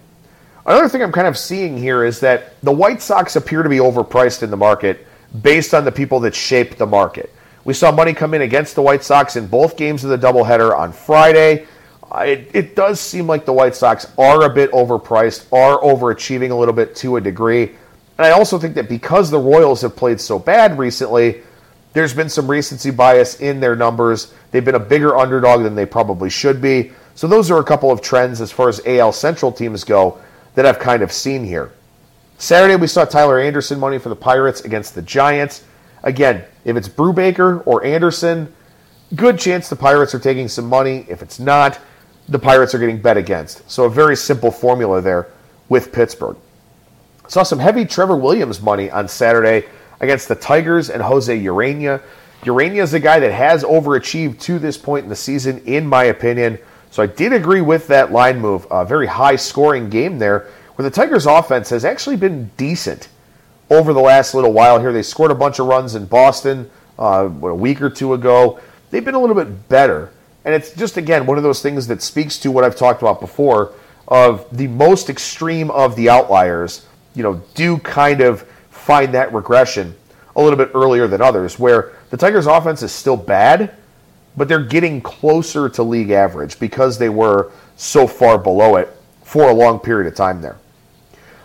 Another 0.66 0.90
thing 0.90 1.04
I'm 1.04 1.12
kind 1.12 1.28
of 1.28 1.38
seeing 1.38 1.78
here 1.78 2.04
is 2.04 2.20
that 2.22 2.60
the 2.64 2.72
White 2.72 3.04
Sox 3.04 3.36
appear 3.36 3.62
to 3.62 3.70
be 3.70 3.78
overpriced 3.78 4.42
in 4.42 4.50
the 4.50 4.58
market 4.58 5.06
based 5.44 5.76
on 5.76 5.86
the 5.86 5.92
people 5.92 6.20
that 6.22 6.34
shape 6.34 6.78
the 6.78 6.88
market. 6.88 7.32
We 7.64 7.76
saw 7.76 7.92
money 7.92 8.16
come 8.16 8.34
in 8.34 8.42
against 8.42 8.74
the 8.74 8.82
White 8.82 9.04
Sox 9.04 9.36
in 9.36 9.46
both 9.46 9.78
games 9.78 10.04
of 10.04 10.10
the 10.10 10.18
doubleheader 10.18 10.76
on 10.76 10.94
Friday. 10.94 11.68
It, 12.16 12.50
it 12.54 12.76
does 12.76 13.00
seem 13.00 13.28
like 13.28 13.46
the 13.46 13.54
White 13.54 13.76
Sox 13.76 14.08
are 14.18 14.44
a 14.44 14.50
bit 14.50 14.72
overpriced, 14.72 15.52
are 15.54 15.80
overachieving 15.80 16.52
a 16.52 16.56
little 16.56 16.74
bit 16.74 16.96
to 16.98 17.18
a 17.18 17.22
degree. 17.22 17.64
And 18.18 18.26
I 18.26 18.32
also 18.32 18.58
think 18.58 18.76
that 18.76 18.90
because 18.90 19.30
the 19.30 19.40
Royals 19.40 19.82
have 19.82 19.96
played 19.96 20.20
so 20.20 20.40
bad 20.40 20.78
recently, 20.78 21.42
there's 21.94 22.14
been 22.14 22.30
some 22.30 22.50
recency 22.50 22.92
bias 22.92 23.40
in 23.40 23.60
their 23.60 23.76
numbers. 23.76 24.34
They've 24.52 24.66
been 24.66 24.76
a 24.76 24.80
bigger 24.80 25.18
underdog 25.18 25.64
than 25.64 25.76
they 25.76 25.86
probably 25.86 26.30
should 26.30 26.62
be. 26.62 26.92
So 27.16 27.28
those 27.28 27.52
are 27.52 27.60
a 27.60 27.64
couple 27.64 27.92
of 27.92 28.02
trends 28.02 28.42
as 28.42 28.52
far 28.52 28.70
as 28.70 28.82
AL 28.86 29.12
Central 29.14 29.52
teams 29.52 29.84
go 29.84 30.20
that 30.56 30.66
I've 30.66 30.80
kind 30.80 31.02
of 31.02 31.12
seen 31.12 31.44
here. 31.44 31.72
Saturday, 32.38 32.76
we 32.76 32.88
saw 32.88 33.06
Tyler 33.06 33.40
Anderson 33.40 33.80
money 33.80 33.98
for 33.98 34.10
the 34.10 34.16
Pirates 34.16 34.62
against 34.62 34.96
the 34.96 35.02
Giants. 35.02 35.66
Again, 36.04 36.44
if 36.64 36.78
it's 36.78 36.88
Brubaker 36.88 37.62
or 37.66 37.84
Anderson, 37.84 38.54
good 39.16 39.38
chance 39.38 39.68
the 39.68 39.76
Pirates 39.76 40.16
are 40.16 40.20
taking 40.20 40.48
some 40.48 40.66
money. 40.66 41.06
If 41.10 41.22
it's 41.22 41.40
not, 41.40 41.80
the 42.30 42.40
Pirates 42.40 42.76
are 42.76 42.80
getting 42.80 43.02
bet 43.02 43.18
against. 43.18 43.70
So 43.70 43.86
a 43.86 43.90
very 43.90 44.16
simple 44.16 44.52
formula 44.52 45.02
there 45.02 45.28
with 45.68 45.92
Pittsburgh. 45.92 46.38
Saw 47.28 47.44
some 47.44 47.60
heavy 47.60 47.86
Trevor 47.86 48.16
Williams 48.16 48.62
money 48.62 48.90
on 48.90 49.08
Saturday 49.08 49.66
against 50.00 50.28
the 50.28 50.36
Tigers 50.36 50.90
and 50.90 51.02
Jose 51.02 51.38
Urena. 51.44 52.02
Urena 52.42 52.78
is 52.78 52.94
a 52.94 53.00
guy 53.00 53.20
that 53.20 53.34
has 53.34 53.64
overachieved 53.64 54.40
to 54.42 54.60
this 54.60 54.78
point 54.78 55.04
in 55.04 55.10
the 55.10 55.16
season, 55.16 55.60
in 55.66 55.86
my 55.86 56.06
opinion. 56.06 56.58
So 56.92 57.04
I 57.04 57.08
did 57.08 57.34
agree 57.34 57.62
with 57.62 57.88
that 57.88 58.12
line 58.12 58.40
move. 58.40 58.66
A 58.72 58.86
very 58.86 59.08
high 59.08 59.36
scoring 59.36 59.90
game 59.90 60.18
there, 60.20 60.48
where 60.76 60.84
the 60.84 60.96
Tigers' 60.96 61.26
offense 61.26 61.70
has 61.70 61.84
actually 61.84 62.16
been 62.16 62.50
decent 62.58 63.10
over 63.70 63.94
the 63.94 64.00
last 64.00 64.34
little 64.34 64.54
while 64.54 64.80
here. 64.80 64.94
They 64.94 65.04
scored 65.04 65.32
a 65.32 65.36
bunch 65.36 65.60
of 65.60 65.68
runs 65.68 65.96
in 65.96 66.06
Boston 66.06 66.70
uh, 66.98 67.30
a 67.42 67.56
week 67.56 67.82
or 67.82 67.90
two 67.90 68.14
ago. 68.14 68.60
They've 68.90 69.06
been 69.06 69.16
a 69.16 69.20
little 69.20 69.36
bit 69.36 69.68
better. 69.70 70.12
And 70.50 70.56
it's 70.56 70.74
just, 70.74 70.98
again, 70.98 71.28
one 71.28 71.38
of 71.38 71.44
those 71.44 71.62
things 71.62 71.86
that 71.86 72.02
speaks 72.02 72.40
to 72.40 72.50
what 72.50 72.64
I've 72.64 72.76
talked 72.76 73.04
about 73.04 73.20
before 73.20 73.72
of 74.08 74.48
the 74.52 74.66
most 74.66 75.08
extreme 75.08 75.70
of 75.70 75.96
the 75.96 76.10
outliers, 76.10 76.88
you 77.14 77.22
know, 77.22 77.44
do 77.54 77.78
kind 77.78 78.22
of 78.22 78.42
find 78.72 79.14
that 79.14 79.32
regression 79.32 79.94
a 80.36 80.42
little 80.42 80.58
bit 80.58 80.72
earlier 80.74 81.06
than 81.06 81.22
others, 81.22 81.60
where 81.60 81.92
the 82.10 82.18
Tigers' 82.18 82.48
offense 82.48 82.82
is 82.82 82.92
still 82.92 83.16
bad, 83.16 83.76
but 84.36 84.48
they're 84.48 84.64
getting 84.64 85.02
closer 85.02 85.70
to 85.70 85.84
league 85.84 86.10
average 86.10 86.60
because 86.60 86.98
they 86.98 87.10
were 87.10 87.52
so 87.78 88.08
far 88.08 88.40
below 88.40 88.78
it 88.78 88.92
for 89.24 89.52
a 89.52 89.54
long 89.54 89.80
period 89.80 90.12
of 90.12 90.16
time 90.16 90.42
there. 90.42 90.58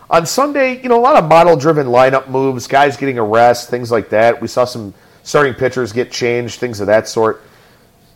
On 0.09 0.25
Sunday, 0.25 0.81
you 0.81 0.89
know, 0.89 0.99
a 0.99 1.05
lot 1.05 1.15
of 1.15 1.29
model 1.29 1.55
driven 1.55 1.85
lineup 1.85 2.27
moves, 2.27 2.65
guys 2.65 2.97
getting 2.97 3.19
a 3.19 3.23
rest, 3.23 3.69
things 3.69 3.91
like 3.91 4.09
that. 4.09 4.41
We 4.41 4.47
saw 4.47 4.65
some 4.65 4.95
starting 5.21 5.53
pitchers 5.53 5.93
get 5.93 6.11
changed, 6.11 6.59
things 6.59 6.81
of 6.81 6.87
that 6.87 7.07
sort. 7.07 7.43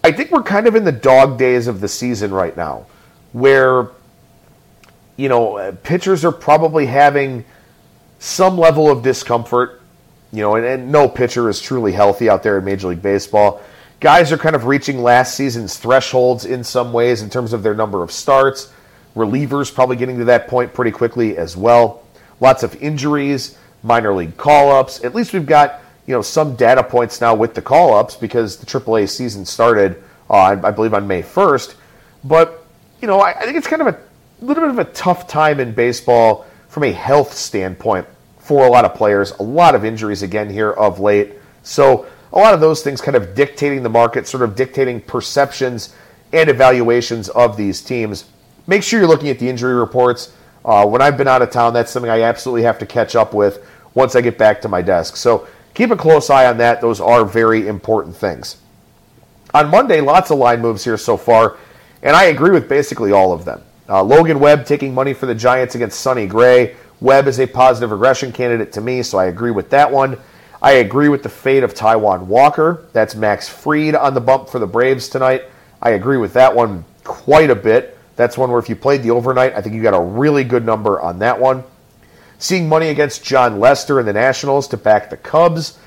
I 0.04 0.12
think 0.12 0.32
we're 0.32 0.44
kind 0.44 0.68
of 0.68 0.76
in 0.76 0.84
the 0.84 0.92
dog 0.92 1.38
days 1.38 1.68
of 1.68 1.82
the 1.82 1.88
season 1.88 2.32
right 2.32 2.56
now 2.56 2.86
where, 3.34 3.90
you 5.18 5.30
know, 5.30 5.58
uh, 5.58 5.72
pitchers 5.84 6.24
are 6.24 6.32
probably 6.32 6.86
having 6.86 7.46
some 8.20 8.58
level 8.58 8.90
of 8.90 9.04
discomfort, 9.04 9.82
you 10.32 10.42
know, 10.42 10.56
and, 10.56 10.66
and 10.66 10.92
no 10.92 11.08
pitcher 11.08 11.50
is 11.50 11.62
truly 11.62 11.92
healthy 11.92 12.30
out 12.30 12.44
there 12.44 12.58
in 12.58 12.66
Major 12.66 12.88
League 12.88 13.02
Baseball. 13.02 13.62
Guys 14.00 14.32
are 14.32 14.38
kind 14.38 14.56
of 14.56 14.66
reaching 14.66 15.04
last 15.04 15.36
season's 15.36 15.78
thresholds 15.78 16.46
in 16.46 16.64
some 16.64 16.94
ways 16.94 17.22
in 17.22 17.30
terms 17.30 17.52
of 17.52 17.64
their 17.64 17.76
number 17.76 18.02
of 18.02 18.12
starts 18.12 18.72
Relievers 19.16 19.74
probably 19.74 19.96
getting 19.96 20.18
to 20.20 20.26
that 20.26 20.48
point 20.48 20.74
pretty 20.74 20.92
quickly 20.92 21.38
as 21.38 21.58
well. 21.58 22.04
Lots 22.40 22.64
of 22.64 22.82
injuries, 22.82 23.58
minor 23.84 24.14
league 24.14 24.38
call 24.38 24.72
ups. 24.72 25.04
At 25.04 25.16
least 25.16 25.34
we've 25.34 25.46
got 25.46 25.82
you 26.10 26.16
know 26.16 26.24
some 26.24 26.56
data 26.56 26.84
points 26.84 27.22
now 27.22 27.36
with 27.36 27.54
the 27.54 27.62
call 27.62 27.94
ups 27.94 28.16
because 28.16 28.58
the 28.58 28.66
AAA 28.66 29.08
season 29.08 29.46
started, 29.46 30.02
uh, 30.28 30.58
I 30.64 30.72
believe, 30.72 30.96
on 30.96 31.08
May 31.08 31.22
1st. 31.22 31.76
But 32.24 32.66
you 33.00 33.08
know, 33.08 33.20
I, 33.20 33.30
I 33.30 33.44
think 33.44 33.58
it's 33.58 33.68
kind 33.68 33.84
of 33.84 33.90
a 33.90 34.00
little 34.42 34.64
bit 34.64 34.72
of 34.72 34.80
a 34.80 34.92
tough 34.92 35.28
time 35.28 35.60
in 35.60 35.72
baseball 35.72 36.48
from 36.68 36.84
a 36.84 36.92
health 36.92 37.34
standpoint 37.34 38.08
for 38.40 38.66
a 38.66 38.70
lot 38.72 38.86
of 38.86 38.96
players. 38.96 39.34
A 39.34 39.44
lot 39.44 39.76
of 39.76 39.86
injuries 39.86 40.24
again 40.24 40.50
here 40.50 40.72
of 40.72 41.00
late. 41.00 41.34
So 41.62 42.08
a 42.34 42.40
lot 42.40 42.56
of 42.56 42.60
those 42.60 42.82
things 42.82 43.02
kind 43.02 43.16
of 43.16 43.36
dictating 43.36 43.84
the 43.84 43.90
market, 43.90 44.28
sort 44.28 44.42
of 44.42 44.56
dictating 44.56 45.02
perceptions 45.02 45.94
and 46.34 46.50
evaluations 46.50 47.30
of 47.30 47.56
these 47.56 47.82
teams 47.82 48.26
make 48.70 48.84
sure 48.84 49.00
you're 49.00 49.10
looking 49.10 49.30
at 49.30 49.40
the 49.40 49.50
injury 49.50 49.74
reports. 49.74 50.32
Uh, 50.64 50.86
when 50.86 51.02
I've 51.02 51.18
been 51.18 51.28
out 51.28 51.42
of 51.42 51.50
town, 51.50 51.74
that's 51.74 51.92
something 51.92 52.10
I 52.10 52.22
absolutely 52.22 52.64
have 52.64 52.78
to 52.80 52.86
catch 52.86 53.16
up 53.16 53.34
with 53.34 53.66
once 53.96 54.16
I 54.16 54.22
get 54.22 54.38
back 54.38 54.62
to 54.62 54.70
my 54.70 54.82
desk. 54.82 55.16
So 55.16 55.48
keep 55.80 55.92
a 55.92 55.96
close 55.96 56.30
eye 56.30 56.46
on 56.46 56.58
that. 56.58 56.82
Those 56.82 57.00
are 57.00 57.24
very 57.24 57.66
important 57.66 58.14
things. 58.14 58.58
On 59.54 59.70
Monday, 59.70 60.02
lots 60.02 60.30
of 60.30 60.38
line 60.38 60.60
moves 60.60 60.84
here 60.84 60.98
so 60.98 61.16
far, 61.16 61.56
and 62.04 62.18
I 62.18 62.26
agree 62.26 62.52
with 62.52 62.68
basically 62.68 63.14
all 63.14 63.32
of 63.32 63.46
them. 63.46 63.62
Uh, 63.88 64.04
Logan 64.04 64.42
Webb 64.42 64.66
taking 64.66 64.94
money 64.94 65.14
for 65.14 65.26
the 65.26 65.34
Giants 65.34 65.76
against 65.76 66.02
Sonny 66.02 66.28
Gray. 66.28 66.76
Webb 67.00 67.28
is 67.28 67.40
a 67.40 67.48
positive 67.48 67.92
regression 67.92 68.34
candidate 68.34 68.74
to 68.74 68.82
me, 68.82 69.02
so 69.02 69.18
I 69.20 69.28
agree 69.28 69.52
with 69.52 69.70
that 69.70 69.90
one. 69.90 70.18
I 70.62 70.74
agree 70.74 71.08
with 71.08 71.24
the 71.24 71.30
fate 71.30 71.64
of 71.64 71.74
Taijuan 71.74 72.26
Walker. 72.26 72.86
That's 72.92 73.16
Max 73.16 73.48
Fried 73.48 73.96
on 73.96 74.14
the 74.14 74.20
bump 74.20 74.50
for 74.50 74.60
the 74.60 74.68
Braves 74.68 75.08
tonight. 75.08 75.44
I 75.82 75.92
agree 75.92 76.18
with 76.18 76.34
that 76.34 76.54
one 76.54 76.84
quite 77.06 77.50
a 77.50 77.56
bit. 77.56 77.98
That's 78.18 78.38
one 78.38 78.52
where 78.52 78.60
if 78.60 78.68
you 78.68 78.76
played 78.76 79.02
the 79.02 79.12
overnight, 79.12 79.54
I 79.54 79.62
think 79.62 79.76
you 79.76 79.82
got 79.82 79.94
a 79.94 80.02
really 80.02 80.44
good 80.44 80.66
number 80.66 81.00
on 81.00 81.20
that 81.20 81.40
one. 81.40 81.64
Seeing 82.40 82.68
money 82.68 82.88
against 82.88 83.24
Jon 83.24 83.60
Lester 83.60 84.00
and 84.00 84.08
the 84.08 84.14
Nationals 84.14 84.68
to 84.70 84.78
back 84.78 85.10
the 85.10 85.18
Cubs. 85.18 85.78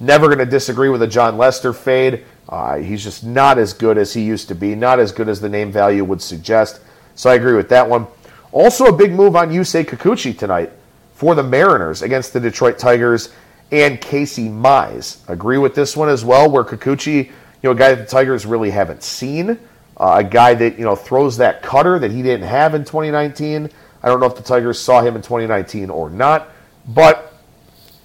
Never 0.00 0.26
going 0.26 0.38
to 0.38 0.46
disagree 0.46 0.88
with 0.88 1.02
a 1.02 1.06
Jon 1.06 1.36
Lester 1.36 1.72
fade. 1.72 2.24
Uh, 2.48 2.78
he's 2.78 3.04
just 3.04 3.22
not 3.22 3.58
as 3.58 3.72
good 3.72 3.98
as 3.98 4.12
he 4.12 4.22
used 4.22 4.48
to 4.48 4.54
be, 4.54 4.74
not 4.74 4.98
as 4.98 5.12
good 5.12 5.28
as 5.28 5.40
the 5.40 5.48
name 5.48 5.70
value 5.70 6.02
would 6.04 6.22
suggest. 6.22 6.80
So 7.14 7.30
I 7.30 7.34
agree 7.34 7.54
with 7.54 7.68
that 7.68 7.88
one. 7.88 8.06
Also, 8.50 8.86
a 8.86 8.96
big 8.96 9.12
move 9.12 9.36
on 9.36 9.50
Yusei 9.50 9.84
Kikuchi 9.84 10.36
tonight 10.36 10.72
for 11.12 11.34
the 11.34 11.42
Mariners 11.42 12.00
against 12.00 12.32
the 12.32 12.40
Detroit 12.40 12.78
Tigers 12.78 13.28
and 13.70 14.00
Casey 14.00 14.48
Mize. 14.48 15.18
Agree 15.28 15.58
with 15.58 15.74
this 15.74 15.96
one 15.96 16.08
as 16.08 16.24
well, 16.24 16.50
where 16.50 16.64
Kikuchi, 16.64 17.26
you 17.26 17.32
know, 17.62 17.72
a 17.72 17.74
guy 17.74 17.94
that 17.94 18.06
the 18.06 18.10
Tigers 18.10 18.46
really 18.46 18.70
haven't 18.70 19.02
seen. 19.02 19.50
Uh, 19.96 20.14
a 20.16 20.24
guy 20.24 20.54
that 20.54 20.78
you 20.78 20.84
know 20.84 20.96
throws 20.96 21.36
that 21.36 21.62
cutter 21.62 21.98
that 21.98 22.10
he 22.10 22.22
didn't 22.22 22.48
have 22.48 22.74
in 22.74 22.84
2019. 22.84 23.70
I 24.02 24.08
don't 24.08 24.20
know 24.20 24.26
if 24.26 24.36
the 24.36 24.42
Tigers 24.42 24.80
saw 24.80 25.00
him 25.02 25.16
in 25.16 25.22
2019 25.22 25.90
or 25.90 26.10
not, 26.10 26.48
but 26.88 27.34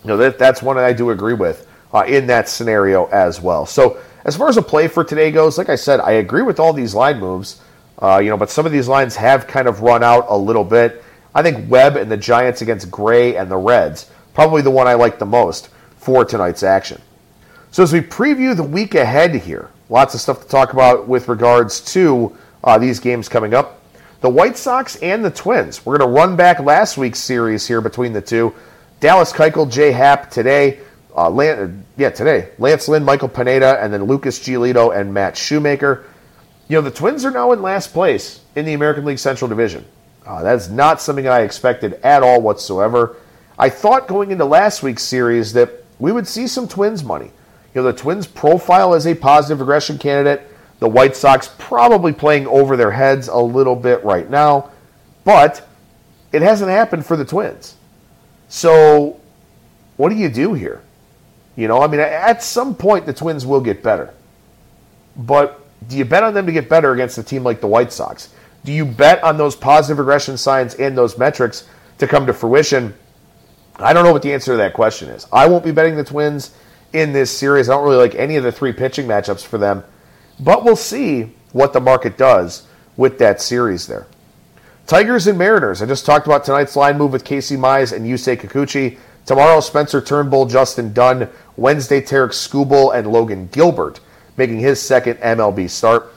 you 0.04 0.10
know 0.10 0.18
that 0.18 0.38
that's 0.38 0.62
one 0.62 0.76
that 0.76 0.86
I 0.86 0.94
do 0.94 1.10
agree 1.10 1.34
with 1.34 1.68
uh, 1.94 2.04
in 2.08 2.28
that 2.28 2.50
scenario 2.50 3.06
as 3.08 3.42
well. 3.42 3.66
So 3.66 4.00
as 4.26 4.36
far 4.36 4.50
as 4.50 4.58
a 4.58 4.62
play 4.62 4.88
for 4.88 5.04
today 5.04 5.32
goes, 5.32 5.58
like 5.58 5.70
I 5.70 5.76
said, 5.76 6.00
I 6.00 6.14
agree 6.14 6.42
with 6.42 6.60
all 6.60 6.74
these 6.74 6.94
line 6.94 7.20
moves. 7.20 7.62
Uh, 7.98 8.20
you 8.22 8.30
know, 8.30 8.38
but 8.38 8.50
some 8.50 8.66
of 8.66 8.74
these 8.74 8.90
lines 8.90 9.16
have 9.16 9.48
kind 9.48 9.68
of 9.68 9.82
run 9.82 10.04
out 10.04 10.26
a 10.28 10.38
little 10.38 10.66
bit. 10.66 11.02
I 11.34 11.42
think 11.42 11.70
Webb 11.70 11.96
and 11.96 12.12
the 12.12 12.18
Giants 12.18 12.62
against 12.62 12.92
Gray 12.92 13.38
and 13.38 13.50
the 13.50 13.58
Reds 13.58 14.12
probably 14.34 14.62
the 14.62 14.72
one 14.72 14.86
I 14.86 14.96
like 14.96 15.18
the 15.18 15.26
most 15.26 15.70
for 15.98 16.26
tonight's 16.26 16.62
action. 16.62 17.02
So 17.72 17.84
as 17.84 17.94
we 17.94 18.02
preview 18.02 18.54
the 18.54 18.64
week 18.64 18.96
ahead 18.96 19.34
here, 19.34 19.70
Lots 19.90 20.16
of 20.16 20.22
stuff 20.22 20.42
to 20.42 20.48
talk 20.48 20.74
about 20.74 21.08
with 21.08 21.28
regards 21.28 21.80
to 21.94 22.36
uh, 22.64 22.78
these 22.80 23.00
games 23.00 23.30
coming 23.30 23.54
up. 23.54 23.75
The 24.26 24.32
White 24.32 24.58
Sox 24.58 24.96
and 25.04 25.24
the 25.24 25.30
Twins. 25.30 25.86
We're 25.86 26.00
going 26.00 26.10
to 26.10 26.16
run 26.20 26.36
back 26.36 26.60
last 26.60 26.98
week's 26.98 27.20
series 27.20 27.68
here 27.68 27.80
between 27.80 28.12
the 28.12 28.24
two. 28.24 28.56
Dallas 29.00 29.32
Keuchel, 29.32 29.72
Jay 29.72 29.92
Happ 29.92 30.32
today. 30.32 30.80
Uh, 31.16 31.68
yeah, 31.96 32.10
today. 32.10 32.50
Lance 32.58 32.88
Lynn, 32.88 33.04
Michael 33.04 33.30
Pineda, 33.30 33.78
and 33.80 33.94
then 33.94 34.06
Lucas 34.06 34.40
Giolito 34.40 35.00
and 35.00 35.14
Matt 35.14 35.38
Shoemaker. 35.38 36.06
You 36.68 36.78
know, 36.78 36.82
the 36.82 36.90
Twins 36.90 37.24
are 37.24 37.30
now 37.30 37.52
in 37.52 37.62
last 37.62 37.94
place 37.94 38.42
in 38.56 38.66
the 38.66 38.74
American 38.74 39.06
League 39.06 39.20
Central 39.20 39.48
Division. 39.48 39.86
Uh, 40.26 40.42
that's 40.42 40.70
not 40.70 41.00
something 41.00 41.28
I 41.28 41.42
expected 41.42 41.94
at 42.02 42.24
all 42.24 42.42
whatsoever. 42.42 43.18
I 43.60 43.70
thought 43.70 44.08
going 44.08 44.32
into 44.32 44.46
last 44.46 44.82
week's 44.82 45.04
series 45.04 45.54
that 45.54 45.70
we 46.00 46.12
would 46.12 46.28
see 46.28 46.48
some 46.48 46.68
Twins 46.68 47.04
money. 47.04 47.32
You 47.76 47.84
know, 47.84 47.92
the 47.92 47.94
Twins 47.94 48.26
profile 48.26 48.96
as 48.96 49.06
a 49.06 49.14
positive 49.14 49.60
regression 49.60 50.00
candidate. 50.00 50.50
The 50.80 50.88
White 50.88 51.16
Sox 51.16 51.50
probably 51.58 52.12
playing 52.12 52.48
over 52.48 52.76
their 52.76 52.92
heads 52.92 53.28
a 53.28 53.38
little 53.38 53.76
bit 53.76 54.04
right 54.04 54.30
now, 54.30 54.72
but 55.24 55.68
it 56.32 56.42
hasn't 56.42 56.70
happened 56.70 57.06
for 57.06 57.16
the 57.16 57.26
Twins. 57.26 57.76
So, 58.50 59.20
what 59.98 60.10
do 60.10 60.16
you 60.16 60.30
do 60.30 60.54
here? 60.54 60.82
You 61.56 61.68
know, 61.68 61.82
I 61.82 61.88
mean, 61.88 62.02
at 62.02 62.44
some 62.44 62.76
point 62.76 63.06
the 63.06 63.14
Twins 63.14 63.46
will 63.46 63.62
get 63.62 63.82
better. 63.82 64.14
But 65.16 65.62
do 65.88 65.98
you 65.98 66.06
bet 66.06 66.24
on 66.24 66.34
them 66.34 66.46
to 66.46 66.52
get 66.52 66.68
better 66.68 66.92
against 66.92 67.18
a 67.18 67.24
team 67.24 67.44
like 67.44 67.62
the 67.62 67.68
White 67.68 67.94
Sox? 67.94 68.30
Do 68.66 68.74
you 68.74 68.86
bet 68.86 69.24
on 69.24 69.38
those 69.38 69.56
positive 69.56 70.00
regression 70.00 70.38
signs 70.38 70.76
and 70.76 70.98
those 70.98 71.18
metrics 71.18 71.68
to 72.00 72.08
come 72.08 72.26
to 72.26 72.34
fruition? 72.34 72.94
I 73.78 73.94
don't 73.94 74.04
know 74.04 74.12
what 74.12 74.22
the 74.22 74.34
answer 74.34 74.54
to 74.54 74.58
that 74.58 74.74
question 74.74 75.10
is. 75.10 75.28
I 75.32 75.48
won't 75.48 75.64
be 75.64 75.72
betting 75.72 75.96
the 75.96 76.04
Twins 76.04 76.52
in 76.92 77.14
this 77.14 77.36
series. 77.36 77.70
I 77.70 77.74
don't 77.74 77.84
really 77.84 77.98
like 77.98 78.16
any 78.16 78.36
of 78.36 78.44
the 78.44 78.52
three 78.52 78.74
pitching 78.74 79.08
matchups 79.08 79.46
for 79.46 79.58
them. 79.58 79.84
But 80.40 80.64
we'll 80.64 80.76
see 80.76 81.32
what 81.52 81.74
the 81.74 81.80
market 81.80 82.18
does 82.18 82.68
with 82.98 83.18
that 83.20 83.42
series 83.42 83.88
there. 83.88 84.08
Tigers 84.88 85.28
and 85.28 85.38
Mariners. 85.38 85.82
I 85.82 85.86
just 85.86 86.06
talked 86.06 86.28
about 86.28 86.44
tonight's 86.44 86.76
line 86.76 86.98
move 86.98 87.12
with 87.12 87.24
Casey 87.26 87.56
Mize 87.56 87.92
and 87.92 88.06
Yusei 88.06 88.40
Kikuchi. 88.40 88.98
Tomorrow, 89.26 89.60
Spencer 89.60 90.02
Turnbull, 90.02 90.46
Justin 90.46 90.94
Dunn. 90.94 91.30
Wednesday, 91.58 92.02
Tarek 92.02 92.32
Skubal 92.32 92.96
and 92.96 93.08
Logan 93.08 93.48
Gilbert 93.52 94.00
making 94.38 94.60
his 94.60 94.82
second 94.82 95.16
MLB 95.16 95.70
start. 95.70 96.14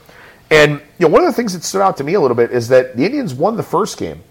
And 0.51 0.81
you 0.99 1.07
know, 1.07 1.09
one 1.09 1.23
of 1.23 1.27
the 1.29 1.33
things 1.33 1.53
that 1.53 1.63
stood 1.63 1.83
out 1.83 1.97
to 1.99 2.05
me 2.05 2.15
a 2.15 2.21
little 2.21 2.37
bit 2.37 2.51
is 2.51 2.69
that 2.69 2.97
the 2.97 3.05
Indians 3.05 3.35
won 3.35 3.57
the 3.57 3.63
first 3.63 3.99
game 3.99 4.23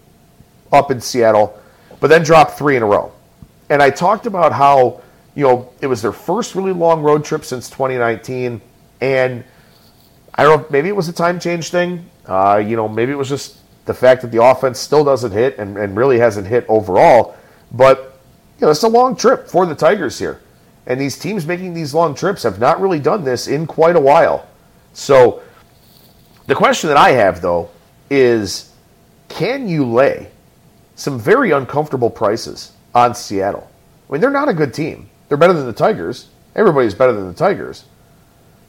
up 0.72 0.90
in 0.90 1.00
Seattle, 1.00 1.58
but 2.00 2.08
then 2.08 2.22
dropped 2.22 2.58
three 2.58 2.76
in 2.76 2.82
a 2.82 2.86
row. 2.86 3.12
And 3.70 3.82
I 3.82 3.90
talked 3.90 4.26
about 4.26 4.52
how 4.52 5.00
you 5.34 5.44
know 5.44 5.72
it 5.80 5.86
was 5.86 6.02
their 6.02 6.12
first 6.12 6.54
really 6.54 6.72
long 6.72 7.02
road 7.02 7.24
trip 7.24 7.44
since 7.44 7.70
2019, 7.70 8.60
and 9.00 9.44
I 10.38 10.44
don't 10.44 10.62
know, 10.62 10.66
maybe 10.70 10.88
it 10.88 10.94
was 10.94 11.08
a 11.08 11.12
time 11.12 11.40
change 11.40 11.70
thing. 11.70 12.08
Uh, 12.24 12.62
you 12.64 12.76
know, 12.76 12.88
maybe 12.88 13.10
it 13.10 13.16
was 13.16 13.28
just 13.28 13.58
the 13.86 13.94
fact 13.94 14.22
that 14.22 14.30
the 14.30 14.40
offense 14.42 14.78
still 14.78 15.04
doesn't 15.04 15.32
hit 15.32 15.58
and, 15.58 15.76
and 15.76 15.96
really 15.96 16.20
hasn't 16.20 16.46
hit 16.46 16.64
overall. 16.68 17.36
But, 17.72 18.20
you 18.60 18.66
know, 18.66 18.70
it's 18.70 18.84
a 18.84 18.88
long 18.88 19.16
trip 19.16 19.48
for 19.48 19.66
the 19.66 19.74
Tigers 19.74 20.16
here. 20.16 20.40
And 20.86 21.00
these 21.00 21.18
teams 21.18 21.44
making 21.44 21.74
these 21.74 21.92
long 21.92 22.14
trips 22.14 22.44
have 22.44 22.60
not 22.60 22.80
really 22.80 23.00
done 23.00 23.24
this 23.24 23.48
in 23.48 23.66
quite 23.66 23.96
a 23.96 24.00
while. 24.00 24.46
So 24.92 25.42
the 26.46 26.54
question 26.54 26.86
that 26.88 26.96
I 26.96 27.10
have, 27.10 27.40
though, 27.40 27.70
is 28.08 28.72
can 29.28 29.68
you 29.68 29.84
lay 29.84 30.30
some 30.94 31.18
very 31.18 31.50
uncomfortable 31.50 32.10
prices 32.10 32.72
on 32.94 33.14
Seattle? 33.14 33.68
I 34.08 34.12
mean, 34.12 34.20
they're 34.20 34.30
not 34.30 34.48
a 34.48 34.54
good 34.54 34.72
team. 34.72 35.10
They're 35.28 35.36
better 35.36 35.52
than 35.52 35.66
the 35.66 35.72
Tigers. 35.72 36.28
Everybody's 36.54 36.94
better 36.94 37.12
than 37.12 37.26
the 37.26 37.34
Tigers. 37.34 37.84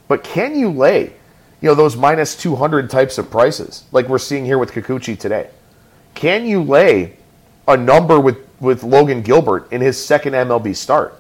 But 0.07 0.23
can 0.23 0.57
you 0.57 0.71
lay 0.71 1.13
you 1.61 1.67
know, 1.67 1.75
those 1.75 1.95
minus 1.95 2.35
200 2.35 2.89
types 2.89 3.17
of 3.17 3.29
prices, 3.29 3.83
like 3.91 4.07
we're 4.07 4.17
seeing 4.17 4.45
here 4.45 4.57
with 4.57 4.71
Kikuchi 4.71 5.17
today? 5.17 5.49
Can 6.13 6.45
you 6.45 6.63
lay 6.63 7.17
a 7.67 7.75
number 7.75 8.19
with, 8.19 8.37
with 8.59 8.83
Logan 8.83 9.21
Gilbert 9.21 9.71
in 9.71 9.81
his 9.81 10.03
second 10.03 10.33
MLB 10.33 10.75
start? 10.75 11.15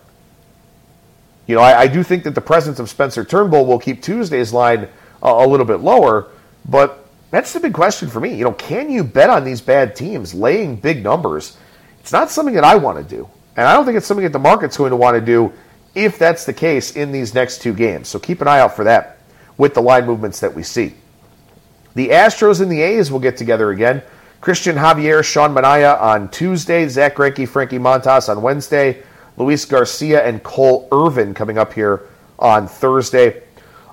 You 1.45 1.55
know, 1.55 1.61
I, 1.61 1.81
I 1.81 1.87
do 1.87 2.03
think 2.03 2.23
that 2.23 2.35
the 2.35 2.41
presence 2.41 2.79
of 2.79 2.89
Spencer 2.89 3.25
Turnbull 3.25 3.65
will 3.65 3.79
keep 3.79 4.01
Tuesday's 4.01 4.53
line 4.53 4.87
a, 5.21 5.29
a 5.29 5.47
little 5.47 5.65
bit 5.65 5.79
lower, 5.79 6.27
but 6.67 7.05
that's 7.31 7.53
the 7.53 7.59
big 7.59 7.73
question 7.73 8.09
for 8.09 8.19
me. 8.19 8.33
You 8.33 8.45
know, 8.45 8.53
can 8.53 8.89
you 8.89 9.03
bet 9.03 9.29
on 9.29 9.43
these 9.43 9.61
bad 9.61 9.95
teams 9.95 10.33
laying 10.33 10.75
big 10.75 11.03
numbers? 11.03 11.57
It's 11.99 12.11
not 12.11 12.29
something 12.29 12.55
that 12.55 12.63
I 12.63 12.75
want 12.75 12.97
to 12.97 13.03
do. 13.03 13.29
And 13.57 13.67
I 13.67 13.73
don't 13.73 13.85
think 13.85 13.97
it's 13.97 14.07
something 14.07 14.23
that 14.23 14.31
the 14.31 14.39
market's 14.39 14.77
going 14.77 14.91
to 14.91 14.95
want 14.95 15.15
to 15.15 15.21
do 15.21 15.51
if 15.95 16.17
that's 16.17 16.45
the 16.45 16.53
case 16.53 16.95
in 16.95 17.11
these 17.11 17.33
next 17.33 17.61
two 17.61 17.73
games. 17.73 18.07
So 18.07 18.19
keep 18.19 18.41
an 18.41 18.47
eye 18.47 18.59
out 18.59 18.75
for 18.75 18.85
that 18.85 19.18
with 19.59 19.75
the 19.75 19.81
line 19.81 20.07
movements 20.07 20.39
that 20.39 20.55
we 20.55 20.63
see. 20.63 20.95
The 21.93 22.09
Astros 22.09 22.61
and 22.61 22.71
the 22.71 22.81
A's 22.81 23.11
will 23.11 23.19
get 23.19 23.37
together 23.37 23.69
again. 23.69 24.01
Christian 24.41 24.77
Javier, 24.77 25.21
Sean 25.21 25.53
Manaea 25.53 26.01
on 26.01 26.29
Tuesday, 26.29 26.87
Zach 26.87 27.15
Greinke, 27.15 27.47
Frankie 27.47 27.77
Montas 27.77 28.29
on 28.29 28.41
Wednesday, 28.41 29.03
Luis 29.35 29.65
Garcia 29.65 30.25
and 30.25 30.41
Cole 30.41 30.87
Irvin 30.93 31.33
coming 31.33 31.57
up 31.57 31.73
here 31.73 32.07
on 32.39 32.67
Thursday. 32.67 33.43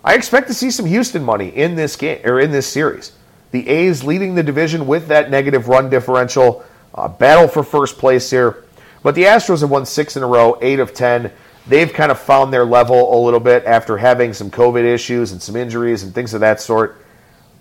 I 0.05 0.14
expect 0.14 0.46
to 0.46 0.55
see 0.55 0.70
some 0.70 0.87
Houston 0.87 1.24
money 1.24 1.48
in 1.48 1.74
this 1.74 1.96
game 1.96 2.20
or 2.24 2.38
in 2.38 2.52
this 2.52 2.68
series. 2.68 3.12
The 3.50 3.68
A's 3.68 4.05
leading 4.05 4.37
the 4.37 4.44
division 4.44 4.87
with 4.87 5.09
that 5.09 5.31
negative 5.31 5.66
run 5.66 5.90
differential, 5.90 6.64
uh, 6.94 7.09
battle 7.09 7.48
for 7.48 7.64
first 7.64 7.98
place 7.98 8.31
here. 8.31 8.62
But 9.02 9.16
the 9.16 9.24
Astros 9.24 9.62
have 9.62 9.70
won 9.70 9.85
six 9.85 10.16
in 10.16 10.22
a 10.22 10.26
row, 10.29 10.59
eight 10.62 10.79
of 10.79 10.94
ten 10.94 11.33
they've 11.66 11.92
kind 11.92 12.11
of 12.11 12.18
found 12.18 12.52
their 12.52 12.64
level 12.64 13.14
a 13.14 13.18
little 13.24 13.40
bit 13.40 13.64
after 13.64 13.96
having 13.96 14.33
some 14.33 14.50
COVID 14.50 14.85
issues 14.85 15.33
and 15.33 15.42
some 15.42 15.57
injuries 15.57 16.02
and 16.02 16.14
things 16.14 16.35
of 16.35 16.40
that 16.40 16.61
sort. 16.61 17.02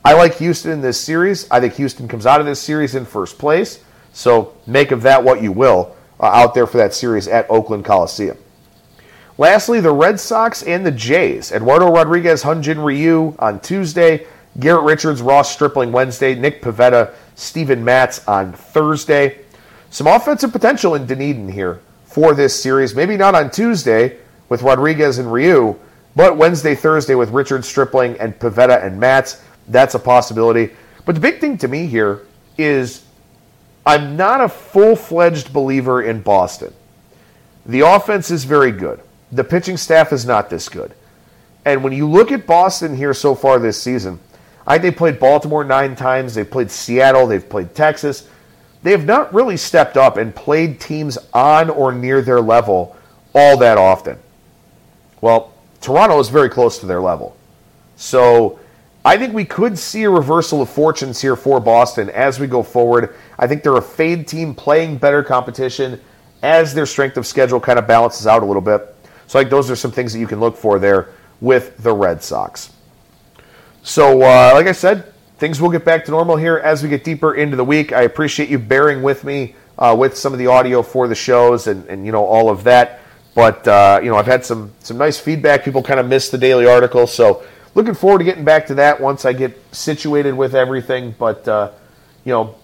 I 0.03 0.13
like 0.13 0.35
Houston 0.35 0.71
in 0.71 0.81
this 0.81 0.99
series. 0.99 1.49
I 1.49 1.59
think 1.59 1.73
Houston 1.75 2.07
comes 2.07 2.25
out 2.25 2.39
of 2.39 2.45
this 2.45 2.61
series 2.61 2.95
in 2.95 3.05
first 3.05 3.39
place. 3.39 3.83
So 4.13 4.55
make 4.67 4.91
of 4.91 5.01
that 5.01 5.23
what 5.23 5.41
you 5.41 5.51
will 5.51 5.95
uh, 6.19 6.27
out 6.27 6.53
there 6.53 6.67
for 6.67 6.77
that 6.77 6.93
series 6.93 7.27
at 7.27 7.49
Oakland 7.49 7.85
Coliseum. 7.85 8.37
Lastly, 9.37 9.81
the 9.81 9.91
Red 9.91 10.19
Sox 10.19 10.63
and 10.63 10.85
the 10.85 10.91
Jays. 10.91 11.51
Eduardo 11.51 11.91
Rodriguez, 11.91 12.43
Hyun-Jin 12.43 12.79
Ryu 12.79 13.35
on 13.39 13.59
Tuesday. 13.59 14.27
Garrett 14.59 14.83
Richards, 14.83 15.21
Ross 15.21 15.51
Stripling 15.51 15.91
Wednesday. 15.91 16.35
Nick 16.35 16.61
Pivetta, 16.61 17.13
Steven 17.35 17.83
Matz 17.83 18.25
on 18.27 18.53
Thursday. 18.53 19.39
Some 19.89 20.07
offensive 20.07 20.53
potential 20.53 20.95
in 20.95 21.05
Dunedin 21.05 21.49
here 21.49 21.81
for 22.15 22.33
this 22.33 22.57
series. 22.57 22.95
Maybe 22.95 23.17
not 23.17 23.35
on 23.35 23.51
Tuesday 23.51 24.17
with 24.47 24.61
Rodriguez 24.61 25.17
and 25.17 25.33
Ryu, 25.33 25.77
but 26.15 26.37
Wednesday, 26.37 26.73
Thursday 26.73 27.13
with 27.13 27.31
Richard 27.31 27.65
Stripling 27.65 28.17
and 28.21 28.39
Pivetta 28.39 28.81
and 28.81 28.97
Matz. 28.97 29.43
That's 29.67 29.95
a 29.95 29.99
possibility. 29.99 30.73
But 31.03 31.15
the 31.15 31.21
big 31.21 31.41
thing 31.41 31.57
to 31.57 31.67
me 31.67 31.87
here 31.87 32.21
is 32.57 33.03
I'm 33.85 34.15
not 34.15 34.39
a 34.39 34.47
full 34.47 34.95
fledged 34.95 35.51
believer 35.51 36.03
in 36.03 36.21
Boston. 36.21 36.73
The 37.65 37.81
offense 37.81 38.31
is 38.31 38.45
very 38.45 38.71
good. 38.71 39.01
The 39.33 39.43
pitching 39.43 39.75
staff 39.75 40.13
is 40.13 40.25
not 40.25 40.49
this 40.49 40.69
good. 40.69 40.93
And 41.65 41.83
when 41.83 41.91
you 41.91 42.09
look 42.09 42.31
at 42.31 42.47
Boston 42.47 42.95
here 42.95 43.13
so 43.13 43.35
far 43.35 43.59
this 43.59 43.81
season, 43.81 44.21
I 44.65 44.77
they 44.77 44.91
played 44.91 45.19
Baltimore 45.19 45.65
nine 45.65 45.97
times. 45.97 46.33
They 46.33 46.45
played 46.45 46.71
Seattle. 46.71 47.27
They've 47.27 47.49
played 47.49 47.75
Texas 47.75 48.29
they 48.85 48.91
have 48.91 49.07
not 49.07 49.33
really 49.33 49.57
stepped 49.57 49.97
up 49.97 50.15
and 50.15 50.35
played 50.35 50.79
teams 50.79 51.17
on 51.33 51.71
or 51.71 51.91
near 51.91 52.21
their 52.21 52.39
level 52.39 52.95
all 53.33 53.57
that 53.57 53.79
often. 53.79 54.15
Well, 55.21 55.55
Toronto 55.81 56.19
is 56.19 56.29
very 56.29 56.49
close 56.49 56.77
to 56.81 56.85
their 56.85 57.01
level. 57.01 57.35
So 57.95 58.59
I 59.03 59.17
think 59.17 59.33
we 59.33 59.43
could 59.43 59.79
see 59.79 60.03
a 60.03 60.09
reversal 60.11 60.61
of 60.61 60.69
fortunes 60.69 61.19
here 61.19 61.35
for 61.35 61.59
Boston 61.59 62.11
as 62.11 62.39
we 62.39 62.45
go 62.45 62.61
forward. 62.61 63.15
I 63.39 63.47
think 63.47 63.63
they're 63.63 63.75
a 63.77 63.81
fade 63.81 64.27
team 64.27 64.53
playing 64.53 64.99
better 64.99 65.23
competition 65.23 65.99
as 66.43 66.71
their 66.75 66.85
strength 66.85 67.17
of 67.17 67.25
schedule 67.25 67.59
kind 67.59 67.79
of 67.79 67.87
balances 67.87 68.27
out 68.27 68.43
a 68.43 68.45
little 68.45 68.61
bit. 68.61 68.95
So 69.25 69.39
I 69.39 69.41
think 69.41 69.49
those 69.49 69.71
are 69.71 69.75
some 69.75 69.91
things 69.91 70.13
that 70.13 70.19
you 70.19 70.27
can 70.27 70.39
look 70.39 70.55
for 70.55 70.77
there 70.77 71.09
with 71.41 71.75
the 71.81 71.91
Red 71.91 72.21
Sox. 72.21 72.71
So, 73.81 74.21
uh, 74.21 74.51
like 74.53 74.67
I 74.67 74.73
said, 74.73 75.11
things 75.37 75.61
will 75.61 75.71
get 75.71 75.85
back 75.85 76.05
to 76.05 76.11
normal 76.11 76.37
here 76.37 76.57
as 76.57 76.83
we 76.83 76.89
get 76.89 77.03
deeper 77.03 77.35
into 77.35 77.57
the 77.57 77.65
week. 77.65 77.91
I 77.91 78.01
appreciate 78.01 78.49
you 78.49 78.59
bearing 78.59 79.01
with 79.01 79.23
me 79.23 79.55
uh, 79.77 79.95
with 79.97 80.17
some 80.17 80.33
of 80.33 80.39
the 80.39 80.47
audio 80.47 80.81
for 80.81 81.07
the 81.07 81.15
shows 81.15 81.67
and, 81.67 81.85
and 81.87 82.05
you 82.05 82.11
know 82.11 82.25
all 82.25 82.49
of 82.49 82.63
that. 82.63 83.01
But 83.33 83.67
uh, 83.67 83.99
you 84.01 84.09
know 84.09 84.15
I've 84.15 84.27
had 84.27 84.45
some 84.45 84.71
some 84.79 84.97
nice 84.97 85.19
feedback. 85.19 85.63
People 85.63 85.83
kind 85.83 85.99
of 85.99 86.07
missed 86.07 86.31
the 86.31 86.37
daily 86.37 86.65
article, 86.65 87.07
so 87.07 87.43
looking 87.73 87.93
forward 87.93 88.19
to 88.19 88.23
getting 88.23 88.45
back 88.45 88.67
to 88.67 88.75
that 88.75 89.01
once 89.01 89.25
I 89.25 89.33
get 89.33 89.59
situated 89.73 90.33
with 90.33 90.55
everything. 90.55 91.13
But 91.17 91.47
uh, 91.47 91.71
you 92.23 92.31
know, 92.31 92.55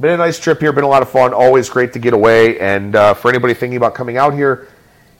been 0.00 0.12
a 0.12 0.16
nice 0.16 0.38
trip 0.38 0.60
here. 0.60 0.72
Been 0.72 0.84
a 0.84 0.88
lot 0.88 1.02
of 1.02 1.10
fun. 1.10 1.32
Always 1.32 1.68
great 1.68 1.94
to 1.94 1.98
get 1.98 2.12
away. 2.12 2.58
And 2.60 2.94
uh, 2.94 3.14
for 3.14 3.30
anybody 3.30 3.54
thinking 3.54 3.76
about 3.76 3.94
coming 3.94 4.16
out 4.16 4.34
here, 4.34 4.68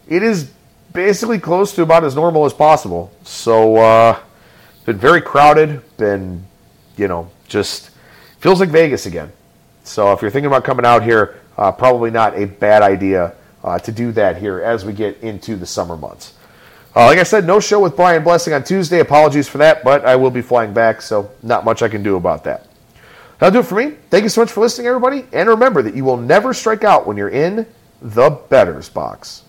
it 0.06 0.22
is 0.22 0.50
basically 0.92 1.38
close 1.38 1.74
to 1.74 1.82
about 1.82 2.04
as 2.04 2.14
normal 2.14 2.44
as 2.44 2.52
possible. 2.52 3.10
So 3.24 3.76
uh, 3.76 4.18
been 4.84 4.98
very 4.98 5.22
crowded. 5.22 5.82
Been 5.96 6.44
you 6.98 7.08
know, 7.08 7.30
just 7.48 7.90
feels 8.40 8.60
like 8.60 8.68
Vegas 8.68 9.06
again. 9.06 9.32
So 9.84 10.12
if 10.12 10.20
you're 10.22 10.30
thinking 10.30 10.46
about 10.48 10.64
coming 10.64 10.84
out 10.84 11.02
here, 11.02 11.40
uh, 11.56 11.72
probably 11.72 12.10
not 12.10 12.36
a 12.36 12.46
bad 12.46 12.82
idea 12.82 13.34
uh, 13.64 13.78
to 13.80 13.92
do 13.92 14.12
that 14.12 14.36
here 14.36 14.60
as 14.60 14.84
we 14.84 14.92
get 14.92 15.20
into 15.20 15.56
the 15.56 15.66
summer 15.66 15.96
months. 15.96 16.34
Uh, 16.94 17.06
like 17.06 17.18
I 17.18 17.22
said, 17.22 17.46
no 17.46 17.60
show 17.60 17.80
with 17.80 17.96
Brian 17.96 18.24
Blessing 18.24 18.52
on 18.52 18.64
Tuesday. 18.64 19.00
Apologies 19.00 19.48
for 19.48 19.58
that, 19.58 19.84
but 19.84 20.04
I 20.04 20.16
will 20.16 20.30
be 20.30 20.42
flying 20.42 20.72
back, 20.72 21.02
so 21.02 21.30
not 21.42 21.64
much 21.64 21.82
I 21.82 21.88
can 21.88 22.02
do 22.02 22.16
about 22.16 22.44
that. 22.44 22.66
That'll 23.38 23.62
do 23.62 23.66
it 23.66 23.68
for 23.68 23.76
me. 23.76 23.96
Thank 24.10 24.24
you 24.24 24.28
so 24.28 24.40
much 24.40 24.50
for 24.50 24.60
listening, 24.60 24.88
everybody. 24.88 25.24
And 25.32 25.48
remember 25.48 25.82
that 25.82 25.94
you 25.94 26.04
will 26.04 26.16
never 26.16 26.52
strike 26.52 26.84
out 26.84 27.06
when 27.06 27.16
you're 27.16 27.28
in 27.28 27.66
the 28.02 28.30
Bettor's 28.30 28.88
Box. 28.88 29.42